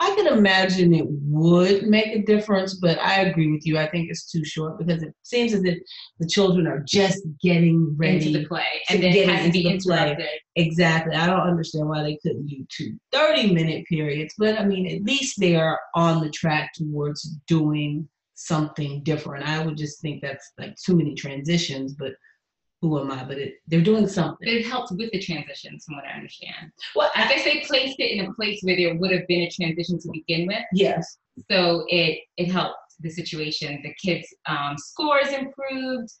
I 0.00 0.14
can 0.14 0.26
imagine 0.26 0.94
it 0.94 1.06
would 1.08 1.84
make 1.84 2.08
a 2.08 2.22
difference, 2.22 2.74
but 2.74 2.98
I 2.98 3.22
agree 3.22 3.50
with 3.50 3.66
you. 3.66 3.78
I 3.78 3.88
think 3.88 4.10
it's 4.10 4.30
too 4.30 4.44
short 4.44 4.78
because 4.78 5.02
it 5.02 5.14
seems 5.22 5.54
as 5.54 5.64
if 5.64 5.78
the 6.18 6.26
children 6.26 6.66
are 6.66 6.82
just 6.86 7.22
getting 7.42 7.96
ready. 7.96 8.26
into 8.26 8.38
the 8.38 8.46
play, 8.46 8.64
to 8.88 8.94
and 8.94 9.02
then 9.02 9.14
it 9.14 9.28
has 9.28 9.46
to 9.46 9.52
be 9.52 9.62
the 9.62 9.78
play. 9.78 9.96
interrupted. 9.96 10.26
Exactly. 10.56 11.14
I 11.14 11.26
don't 11.26 11.40
understand 11.40 11.88
why 11.88 12.02
they 12.02 12.18
couldn't 12.22 12.46
do 12.46 12.66
two 12.70 12.98
30 13.12 13.52
minute 13.52 13.84
periods, 13.86 14.34
but 14.38 14.58
I 14.58 14.64
mean, 14.64 14.86
at 14.86 15.02
least 15.02 15.40
they 15.40 15.56
are 15.56 15.78
on 15.94 16.22
the 16.22 16.30
track 16.30 16.72
towards 16.74 17.36
doing 17.46 18.08
something 18.34 19.02
different. 19.02 19.48
I 19.48 19.64
would 19.64 19.76
just 19.76 20.00
think 20.00 20.22
that's 20.22 20.52
like 20.58 20.74
too 20.76 20.96
many 20.96 21.14
transitions, 21.14 21.94
but 21.94 22.12
who 22.80 23.00
am 23.00 23.10
I? 23.10 23.24
But 23.24 23.38
it, 23.38 23.54
they're 23.66 23.80
doing 23.80 24.06
something. 24.06 24.46
It 24.46 24.66
helped 24.66 24.92
with 24.92 25.10
the 25.10 25.18
transitions, 25.18 25.84
from 25.84 25.96
what 25.96 26.04
I 26.04 26.16
understand. 26.16 26.70
Well, 26.94 27.10
I 27.14 27.28
guess 27.28 27.44
they 27.44 27.60
placed 27.60 27.98
it 27.98 28.18
in 28.18 28.26
a 28.26 28.34
place 28.34 28.60
where 28.62 28.76
there 28.76 28.94
would 28.94 29.12
have 29.12 29.26
been 29.26 29.42
a 29.42 29.50
transition 29.50 29.98
to 29.98 30.10
begin 30.12 30.46
with, 30.46 30.62
yes. 30.72 31.18
so 31.50 31.84
it 31.88 32.20
it 32.36 32.50
helped 32.50 32.76
the 33.00 33.10
situation. 33.10 33.80
The 33.82 33.94
kids' 34.02 34.34
um, 34.46 34.76
scores 34.76 35.28
improved. 35.28 36.12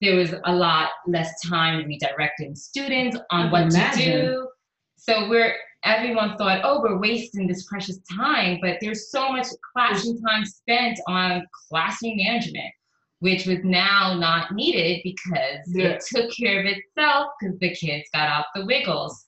There 0.00 0.16
was 0.16 0.34
a 0.44 0.52
lot 0.52 0.90
less 1.06 1.32
time 1.46 1.84
redirecting 1.84 2.56
students 2.56 3.16
on 3.30 3.50
what 3.50 3.70
to 3.70 3.90
do. 3.94 4.48
So 4.96 5.28
we're 5.28 5.54
everyone 5.84 6.36
thought, 6.36 6.60
oh, 6.64 6.80
we're 6.80 6.98
wasting 6.98 7.46
this 7.46 7.64
precious 7.64 7.98
time, 8.16 8.58
but 8.60 8.78
there's 8.80 9.10
so 9.10 9.30
much 9.30 9.46
classroom 9.72 10.20
time 10.22 10.44
spent 10.44 10.98
on 11.06 11.46
classroom 11.68 12.16
management, 12.16 12.72
which 13.20 13.46
was 13.46 13.58
now 13.64 14.14
not 14.18 14.52
needed 14.54 15.00
because 15.02 15.60
Yeah. 15.74 15.88
it 15.88 16.04
took 16.06 16.30
care 16.36 16.60
of 16.60 16.66
itself 16.66 17.32
because 17.40 17.58
the 17.58 17.74
kids 17.74 18.08
got 18.14 18.28
off 18.30 18.46
the 18.54 18.64
wiggles. 18.64 19.26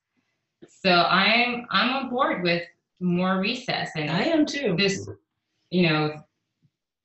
So 0.69 0.91
I'm 0.91 1.67
I'm 1.71 1.91
on 1.91 2.11
board 2.11 2.43
with 2.43 2.63
more 3.01 3.41
recess 3.41 3.91
and 3.97 4.11
I 4.11 4.25
am 4.25 4.45
too. 4.47 4.75
this, 4.79 5.09
you 5.71 5.89
know, 5.89 6.23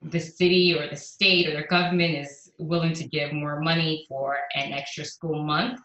the 0.02 0.20
city 0.20 0.78
or 0.78 0.88
the 0.88 0.96
state 0.96 1.48
or 1.48 1.56
the 1.62 1.68
government 1.68 2.16
is 2.16 2.52
willing 2.60 2.94
to 2.94 3.08
give 3.08 3.34
more 3.34 3.60
money 3.62 4.06
for 4.08 4.38
an 4.56 4.72
extra 4.74 5.04
school 5.06 5.44
month. 5.44 5.80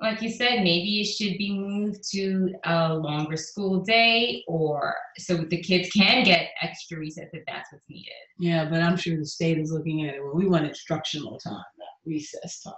Like 0.00 0.22
you 0.22 0.30
said, 0.30 0.62
maybe 0.62 1.00
it 1.00 1.04
should 1.04 1.36
be 1.38 1.52
moved 1.52 2.02
to 2.12 2.54
a 2.64 2.94
longer 2.94 3.36
school 3.36 3.80
day 3.82 4.44
or 4.46 4.94
so 5.18 5.36
the 5.36 5.60
kids 5.60 5.90
can 5.90 6.24
get 6.24 6.50
extra 6.62 6.98
recess 6.98 7.28
if 7.32 7.42
that's 7.46 7.72
what's 7.72 7.84
needed. 7.88 8.12
Yeah, 8.38 8.68
but 8.68 8.80
I'm 8.80 8.96
sure 8.96 9.16
the 9.16 9.26
state 9.26 9.58
is 9.58 9.72
looking 9.72 10.06
at 10.06 10.14
it. 10.14 10.22
Well, 10.22 10.34
we 10.34 10.46
want 10.46 10.66
instructional 10.66 11.38
time, 11.38 11.54
not 11.54 11.88
recess 12.06 12.62
time. 12.62 12.74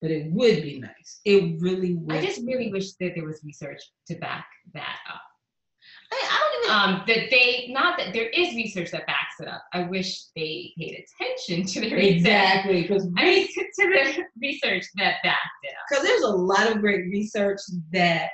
But 0.00 0.10
it 0.10 0.32
would 0.32 0.62
be 0.62 0.80
nice. 0.80 1.20
It 1.24 1.60
really 1.60 1.94
would. 1.94 2.16
I 2.16 2.24
just 2.24 2.42
really 2.46 2.70
wish 2.70 2.92
that 3.00 3.12
there 3.14 3.24
was 3.24 3.40
research 3.44 3.80
to 4.08 4.16
back 4.16 4.46
that 4.74 4.98
up. 5.10 5.20
I, 6.12 6.28
I 6.30 6.38
don't 6.38 6.64
even. 6.64 6.76
Um, 6.76 7.04
that 7.06 7.30
they, 7.30 7.68
not 7.72 7.98
that 7.98 8.12
there 8.12 8.28
is 8.28 8.54
research 8.54 8.90
that 8.90 9.06
backs 9.06 9.40
it 9.40 9.48
up. 9.48 9.64
I 9.72 9.82
wish 9.84 10.26
they 10.36 10.72
paid 10.78 11.02
attention 11.20 11.64
to 11.66 11.80
the 11.80 11.94
research. 11.94 12.16
exactly, 12.16 12.82
because 12.82 13.08
I 13.16 13.24
mean, 13.24 13.48
to 13.48 13.62
the 13.78 14.24
research 14.40 14.84
that 14.96 15.16
backed 15.22 15.38
it 15.62 15.63
up. 15.63 15.63
Because 15.88 16.04
there's 16.04 16.22
a 16.22 16.28
lot 16.28 16.70
of 16.70 16.80
great 16.80 17.06
research 17.10 17.58
that 17.92 18.30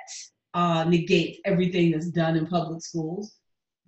uh, 0.54 0.84
negates 0.84 1.38
everything 1.44 1.90
that's 1.90 2.10
done 2.10 2.36
in 2.36 2.46
public 2.46 2.82
schools. 2.82 3.36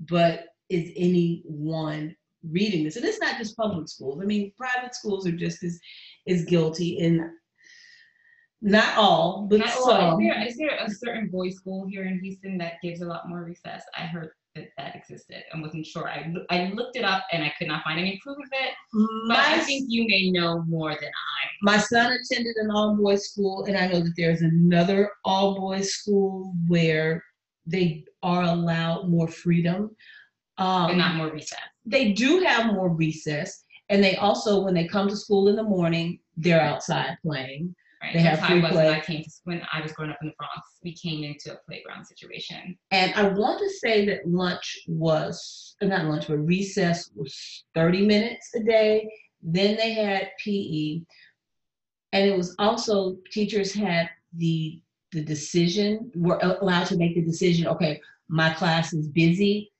But 0.01 0.47
is 0.69 0.91
anyone 0.97 2.17
reading 2.49 2.85
this? 2.85 2.97
And 2.97 3.05
it's 3.05 3.21
not 3.21 3.39
just 3.39 3.57
public 3.57 3.89
schools. 3.89 4.21
I 4.23 4.27
mean, 4.27 4.53
private 4.57 4.95
schools 4.95 5.27
are 5.27 5.33
just 5.33 5.63
as 5.63 5.79
as 6.29 6.45
guilty 6.45 6.99
in 6.99 7.31
not 8.63 8.97
all, 8.97 9.49
but 9.51 9.59
Not- 9.59 9.71
some. 9.71 9.89
well, 9.89 10.19
is, 10.21 10.25
there, 10.25 10.47
is 10.47 10.57
there 10.57 10.79
a 10.85 10.91
certain 10.91 11.29
boys' 11.29 11.57
school 11.57 11.85
here 11.89 12.05
in 12.05 12.21
Houston 12.21 12.59
that 12.59 12.75
gives 12.81 13.03
a 13.03 13.07
lot 13.07 13.29
more 13.29 13.43
recess? 13.43 13.83
I 13.99 14.03
heard 14.03 14.31
that 14.55 14.95
existed 14.95 15.43
and 15.53 15.63
wasn't 15.63 15.87
sure. 15.87 16.09
I, 16.09 16.33
I 16.51 16.73
looked 16.75 16.97
it 16.97 17.05
up 17.05 17.25
and 17.33 17.43
I 17.43 17.53
could 17.59 17.69
not 17.69 17.83
find 17.85 17.99
any 17.99 18.21
proof 18.23 18.37
of 18.39 18.51
it. 18.53 18.75
But 19.29 19.39
I 19.39 19.61
think 19.61 19.87
you 19.89 20.07
may 20.07 20.31
know 20.31 20.63
more 20.69 20.91
than 20.91 21.09
I. 21.09 21.49
My 21.63 21.79
son 21.79 22.13
attended 22.13 22.57
an 22.57 22.71
all 22.71 22.97
boys 22.97 23.31
school, 23.31 23.65
and 23.65 23.77
I 23.77 23.87
know 23.87 24.01
that 24.01 24.13
there's 24.17 24.43
another 24.43 25.11
all 25.25 25.59
boys 25.59 25.95
school 25.95 26.55
where 26.67 27.23
they 27.67 28.05
are 28.23 28.43
allowed 28.43 29.09
more 29.09 29.29
freedom. 29.29 29.95
But 30.59 30.65
Um, 30.65 30.99
not 30.99 31.17
more 31.17 31.31
recess. 31.33 31.59
they 31.87 32.13
do 32.13 32.41
have 32.41 32.73
more 32.75 32.91
recess, 32.91 33.65
and 33.89 34.05
they 34.05 34.17
also, 34.17 34.63
when 34.63 34.75
they 34.75 34.87
come 34.87 35.09
to 35.09 35.17
school 35.17 35.49
in 35.49 35.57
the 35.57 35.63
morning, 35.63 36.21
they're 36.37 36.61
outside 36.61 37.17
playing. 37.25 37.75
Right? 38.03 38.15
they 38.15 38.21
have 38.21 38.41
free 38.41 38.59
it 38.59 38.63
was 38.63 38.75
when. 38.75 38.87
I 38.87 39.01
came 39.01 39.23
to 39.23 39.31
when 39.45 39.63
I 39.73 39.81
was 39.81 39.93
growing 39.93 40.11
up 40.11 40.19
in 40.23 40.29
the 40.29 40.35
Bronx. 40.37 40.79
We 40.83 40.95
came 40.95 41.23
into 41.23 41.53
a 41.53 41.59
playground 41.69 42.05
situation. 42.05 42.77
And 42.91 43.15
I 43.15 43.29
want 43.29 43.61
to 43.61 43.71
say 43.71 44.05
that 44.07 44.27
lunch 44.27 44.81
was, 44.89 45.77
uh, 45.83 45.87
not 45.87 46.07
lunch, 46.07 46.27
but 46.29 46.39
recess 46.39 47.11
was 47.15 47.65
30 47.75 48.07
minutes 48.07 48.51
a 48.57 48.61
day. 48.61 49.09
Then 49.43 49.77
they 49.77 49.93
had 49.93 50.31
PE. 50.45 51.03
And 52.13 52.29
it 52.29 52.37
was 52.37 52.55
also, 52.59 53.17
teachers 53.31 53.73
had 53.73 54.11
the, 54.37 54.83
the 55.13 55.23
decision, 55.23 56.11
were 56.15 56.39
allowed 56.43 56.87
to 56.87 56.97
make 56.97 57.15
the 57.15 57.23
decision, 57.23 57.67
okay, 57.69 58.01
my 58.29 58.53
class 58.55 58.93
is 58.93 59.09
busy. 59.09 59.71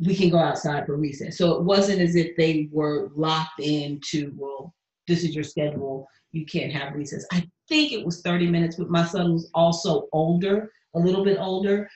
we 0.00 0.14
can 0.14 0.30
go 0.30 0.38
outside 0.38 0.86
for 0.86 0.96
recess. 0.96 1.38
So 1.38 1.52
it 1.52 1.62
wasn't 1.62 2.00
as 2.00 2.16
if 2.16 2.36
they 2.36 2.68
were 2.72 3.10
locked 3.14 3.60
into, 3.60 4.32
well, 4.36 4.74
this 5.06 5.24
is 5.24 5.34
your 5.34 5.44
schedule. 5.44 6.06
You 6.32 6.44
can't 6.46 6.72
have 6.72 6.94
recess. 6.94 7.24
I 7.32 7.46
think 7.68 7.92
it 7.92 8.04
was 8.04 8.22
30 8.22 8.48
minutes, 8.48 8.76
but 8.76 8.90
my 8.90 9.04
son 9.04 9.32
was 9.32 9.50
also 9.54 10.08
older, 10.12 10.70
a 10.94 10.98
little 10.98 11.24
bit 11.24 11.38
older. 11.38 11.88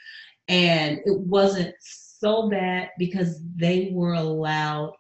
And 0.48 0.98
it 1.04 1.18
wasn't 1.20 1.74
so 1.80 2.48
bad 2.48 2.90
because 2.98 3.40
they 3.56 3.90
were 3.92 4.14
allowed 4.14 4.92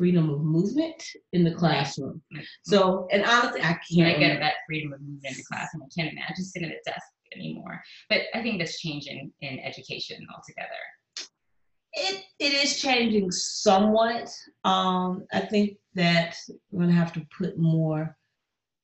freedom 0.00 0.30
of 0.30 0.40
movement 0.40 1.02
in 1.32 1.44
the 1.44 1.54
classroom. 1.54 2.22
So, 2.62 3.06
and 3.12 3.24
honestly, 3.24 3.60
I 3.60 3.78
can't. 3.92 4.18
get 4.18 4.40
that 4.40 4.54
freedom 4.66 4.92
of 4.92 5.00
movement 5.00 5.26
in 5.26 5.36
the 5.36 5.44
classroom. 5.44 5.82
I 5.84 6.00
can't 6.00 6.12
imagine 6.12 6.44
sitting 6.44 6.70
at 6.70 6.76
a 6.76 6.90
desk 6.90 7.06
anymore. 7.34 7.82
But 8.08 8.22
I 8.34 8.42
think 8.42 8.58
that's 8.58 8.80
changing 8.80 9.30
in 9.40 9.58
education 9.58 10.26
altogether. 10.34 11.30
It, 11.92 12.24
it 12.38 12.64
is 12.64 12.80
changing 12.80 13.30
somewhat. 13.30 14.30
Um, 14.64 15.26
I 15.32 15.40
think 15.40 15.76
that 15.94 16.36
we're 16.70 16.84
gonna 16.84 16.94
have 16.94 17.12
to 17.14 17.26
put 17.36 17.58
more 17.58 18.16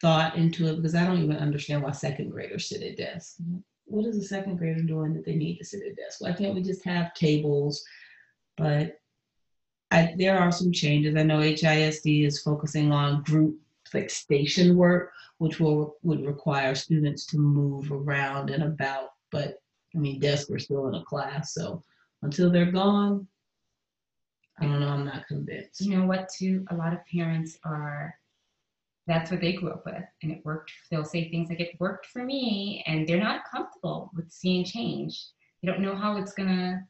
thought 0.01 0.37
into 0.37 0.69
it 0.69 0.77
because 0.77 0.95
I 0.95 1.07
don't 1.07 1.23
even 1.23 1.37
understand 1.37 1.83
why 1.83 1.93
second 1.93 2.31
graders 2.31 2.69
sit 2.69 2.83
at 2.83 2.97
desks. 2.97 3.41
What 3.85 4.07
is 4.07 4.17
a 4.17 4.25
second 4.25 4.57
grader 4.57 4.83
doing 4.83 5.15
that 5.15 5.25
they 5.25 5.37
need 5.37 5.59
to 5.59 5.65
sit 5.65 5.83
at 5.87 5.97
desks? 5.97 6.21
Why 6.21 6.33
can't 6.33 6.55
we 6.55 6.63
just 6.63 6.85
have 6.85 7.15
tables? 7.15 7.85
But 8.57 8.99
I, 9.91 10.15
there 10.19 10.39
are 10.39 10.51
some 10.51 10.73
changes. 10.73 11.15
I 11.17 11.23
know 11.23 11.39
HISD 11.39 12.27
is 12.27 12.43
focusing 12.43 12.93
on 12.93 13.23
group 13.23 13.59
like 13.95 14.11
station 14.11 14.77
work, 14.77 15.13
which 15.39 15.61
will 15.61 15.97
would 16.03 16.27
require 16.27 16.75
students 16.75 17.25
to 17.27 17.39
move 17.39 17.93
around 17.93 18.51
and 18.51 18.65
about. 18.65 19.11
But 19.31 19.61
I 19.95 19.99
mean, 19.99 20.19
desks 20.19 20.51
are 20.51 20.59
still 20.59 20.89
in 20.89 20.95
a 20.95 21.05
class, 21.05 21.55
so 21.55 21.83
until 22.23 22.51
they're 22.51 22.73
gone, 22.73 23.29
I 24.59 24.65
don't 24.65 24.81
know. 24.81 24.89
I'm 24.89 25.05
not 25.05 25.27
convinced. 25.27 25.81
You 25.81 25.99
know 25.99 26.07
what, 26.07 26.29
too? 26.37 26.65
A 26.71 26.75
lot 26.75 26.93
of 26.93 26.99
parents 27.07 27.59
are, 27.65 28.15
that's 29.07 29.31
what 29.31 29.41
they 29.41 29.53
grew 29.53 29.71
up 29.71 29.85
with, 29.87 30.03
and 30.23 30.33
it 30.33 30.45
worked. 30.45 30.73
They'll 30.91 31.05
say 31.05 31.31
things 31.31 31.49
like, 31.49 31.61
it 31.61 31.77
worked 31.79 32.07
for 32.07 32.25
me, 32.25 32.83
and 32.87 33.07
they're 33.07 33.21
not 33.21 33.49
comfortable 33.51 34.11
with 34.15 34.31
seeing 34.31 34.65
change. 34.65 35.27
They 35.63 35.71
don't 35.71 35.81
know 35.81 35.95
how 35.95 36.17
it's 36.17 36.33
gonna, 36.33 36.87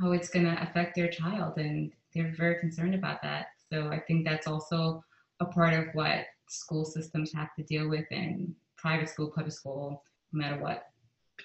how 0.00 0.12
it's 0.12 0.28
gonna 0.28 0.58
affect 0.60 0.96
their 0.96 1.08
child, 1.08 1.58
and 1.58 1.92
they're 2.14 2.34
very 2.36 2.58
concerned 2.60 2.94
about 2.94 3.22
that. 3.22 3.46
So 3.72 3.88
I 3.88 4.00
think 4.00 4.24
that's 4.24 4.46
also 4.46 5.04
a 5.40 5.46
part 5.46 5.74
of 5.74 5.86
what 5.94 6.26
school 6.48 6.84
systems 6.84 7.32
have 7.32 7.54
to 7.56 7.64
deal 7.64 7.88
with 7.88 8.04
in 8.10 8.54
private 8.76 9.08
school, 9.08 9.32
public 9.34 9.52
school, 9.52 10.02
no 10.32 10.38
matter 10.42 10.60
what. 10.60 10.84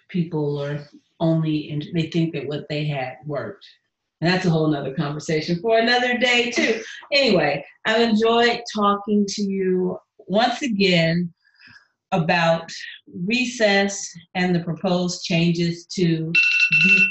People 0.09 0.61
are 0.61 0.87
only 1.19 1.69
and 1.71 1.85
they 1.93 2.09
think 2.09 2.33
that 2.33 2.47
what 2.47 2.67
they 2.69 2.85
had 2.85 3.17
worked. 3.25 3.65
And 4.21 4.29
that's 4.29 4.45
a 4.45 4.49
whole 4.49 4.67
nother 4.67 4.93
conversation 4.93 5.59
for 5.61 5.77
another 5.79 6.17
day 6.17 6.51
too. 6.51 6.81
Anyway, 7.11 7.65
I've 7.85 8.01
enjoyed 8.01 8.61
talking 8.75 9.25
to 9.29 9.41
you 9.41 9.97
once 10.17 10.61
again 10.61 11.33
about 12.11 12.69
recess 13.25 14.11
and 14.35 14.53
the 14.53 14.59
proposed 14.59 15.23
changes 15.23 15.85
to 15.85 16.31
the 16.33 17.05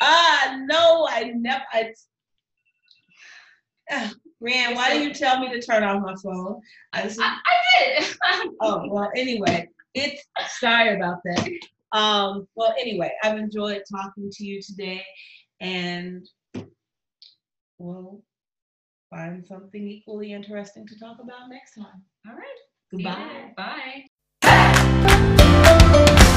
ah 0.00 0.60
no, 0.66 1.06
I 1.08 1.32
never 1.34 1.64
I 1.72 1.92
Ah, 3.90 4.12
Rand, 4.40 4.76
why 4.76 4.94
do 4.94 5.02
you 5.02 5.12
tell 5.12 5.40
me 5.40 5.50
to 5.50 5.60
turn 5.60 5.82
off 5.82 6.02
my 6.02 6.14
phone? 6.22 6.60
I 6.92 7.02
just, 7.02 7.20
I, 7.20 7.24
I 7.26 8.00
did. 8.00 8.16
oh 8.60 8.88
well 8.88 9.10
anyway 9.16 9.68
it's 9.94 10.22
sorry 10.58 10.96
about 10.96 11.18
that 11.24 11.48
um 11.92 12.46
well 12.54 12.74
anyway 12.80 13.12
i've 13.22 13.36
enjoyed 13.36 13.82
talking 13.90 14.30
to 14.30 14.44
you 14.44 14.60
today 14.62 15.04
and 15.60 16.26
we'll 17.78 18.22
find 19.10 19.44
something 19.44 19.86
equally 19.86 20.32
interesting 20.32 20.86
to 20.86 20.98
talk 20.98 21.18
about 21.22 21.48
next 21.50 21.74
time. 21.74 22.02
All 22.28 22.34
right. 22.34 22.58
Goodbye. 22.90 23.52
Yeah. 23.58 24.06
Bye. 26.12 26.28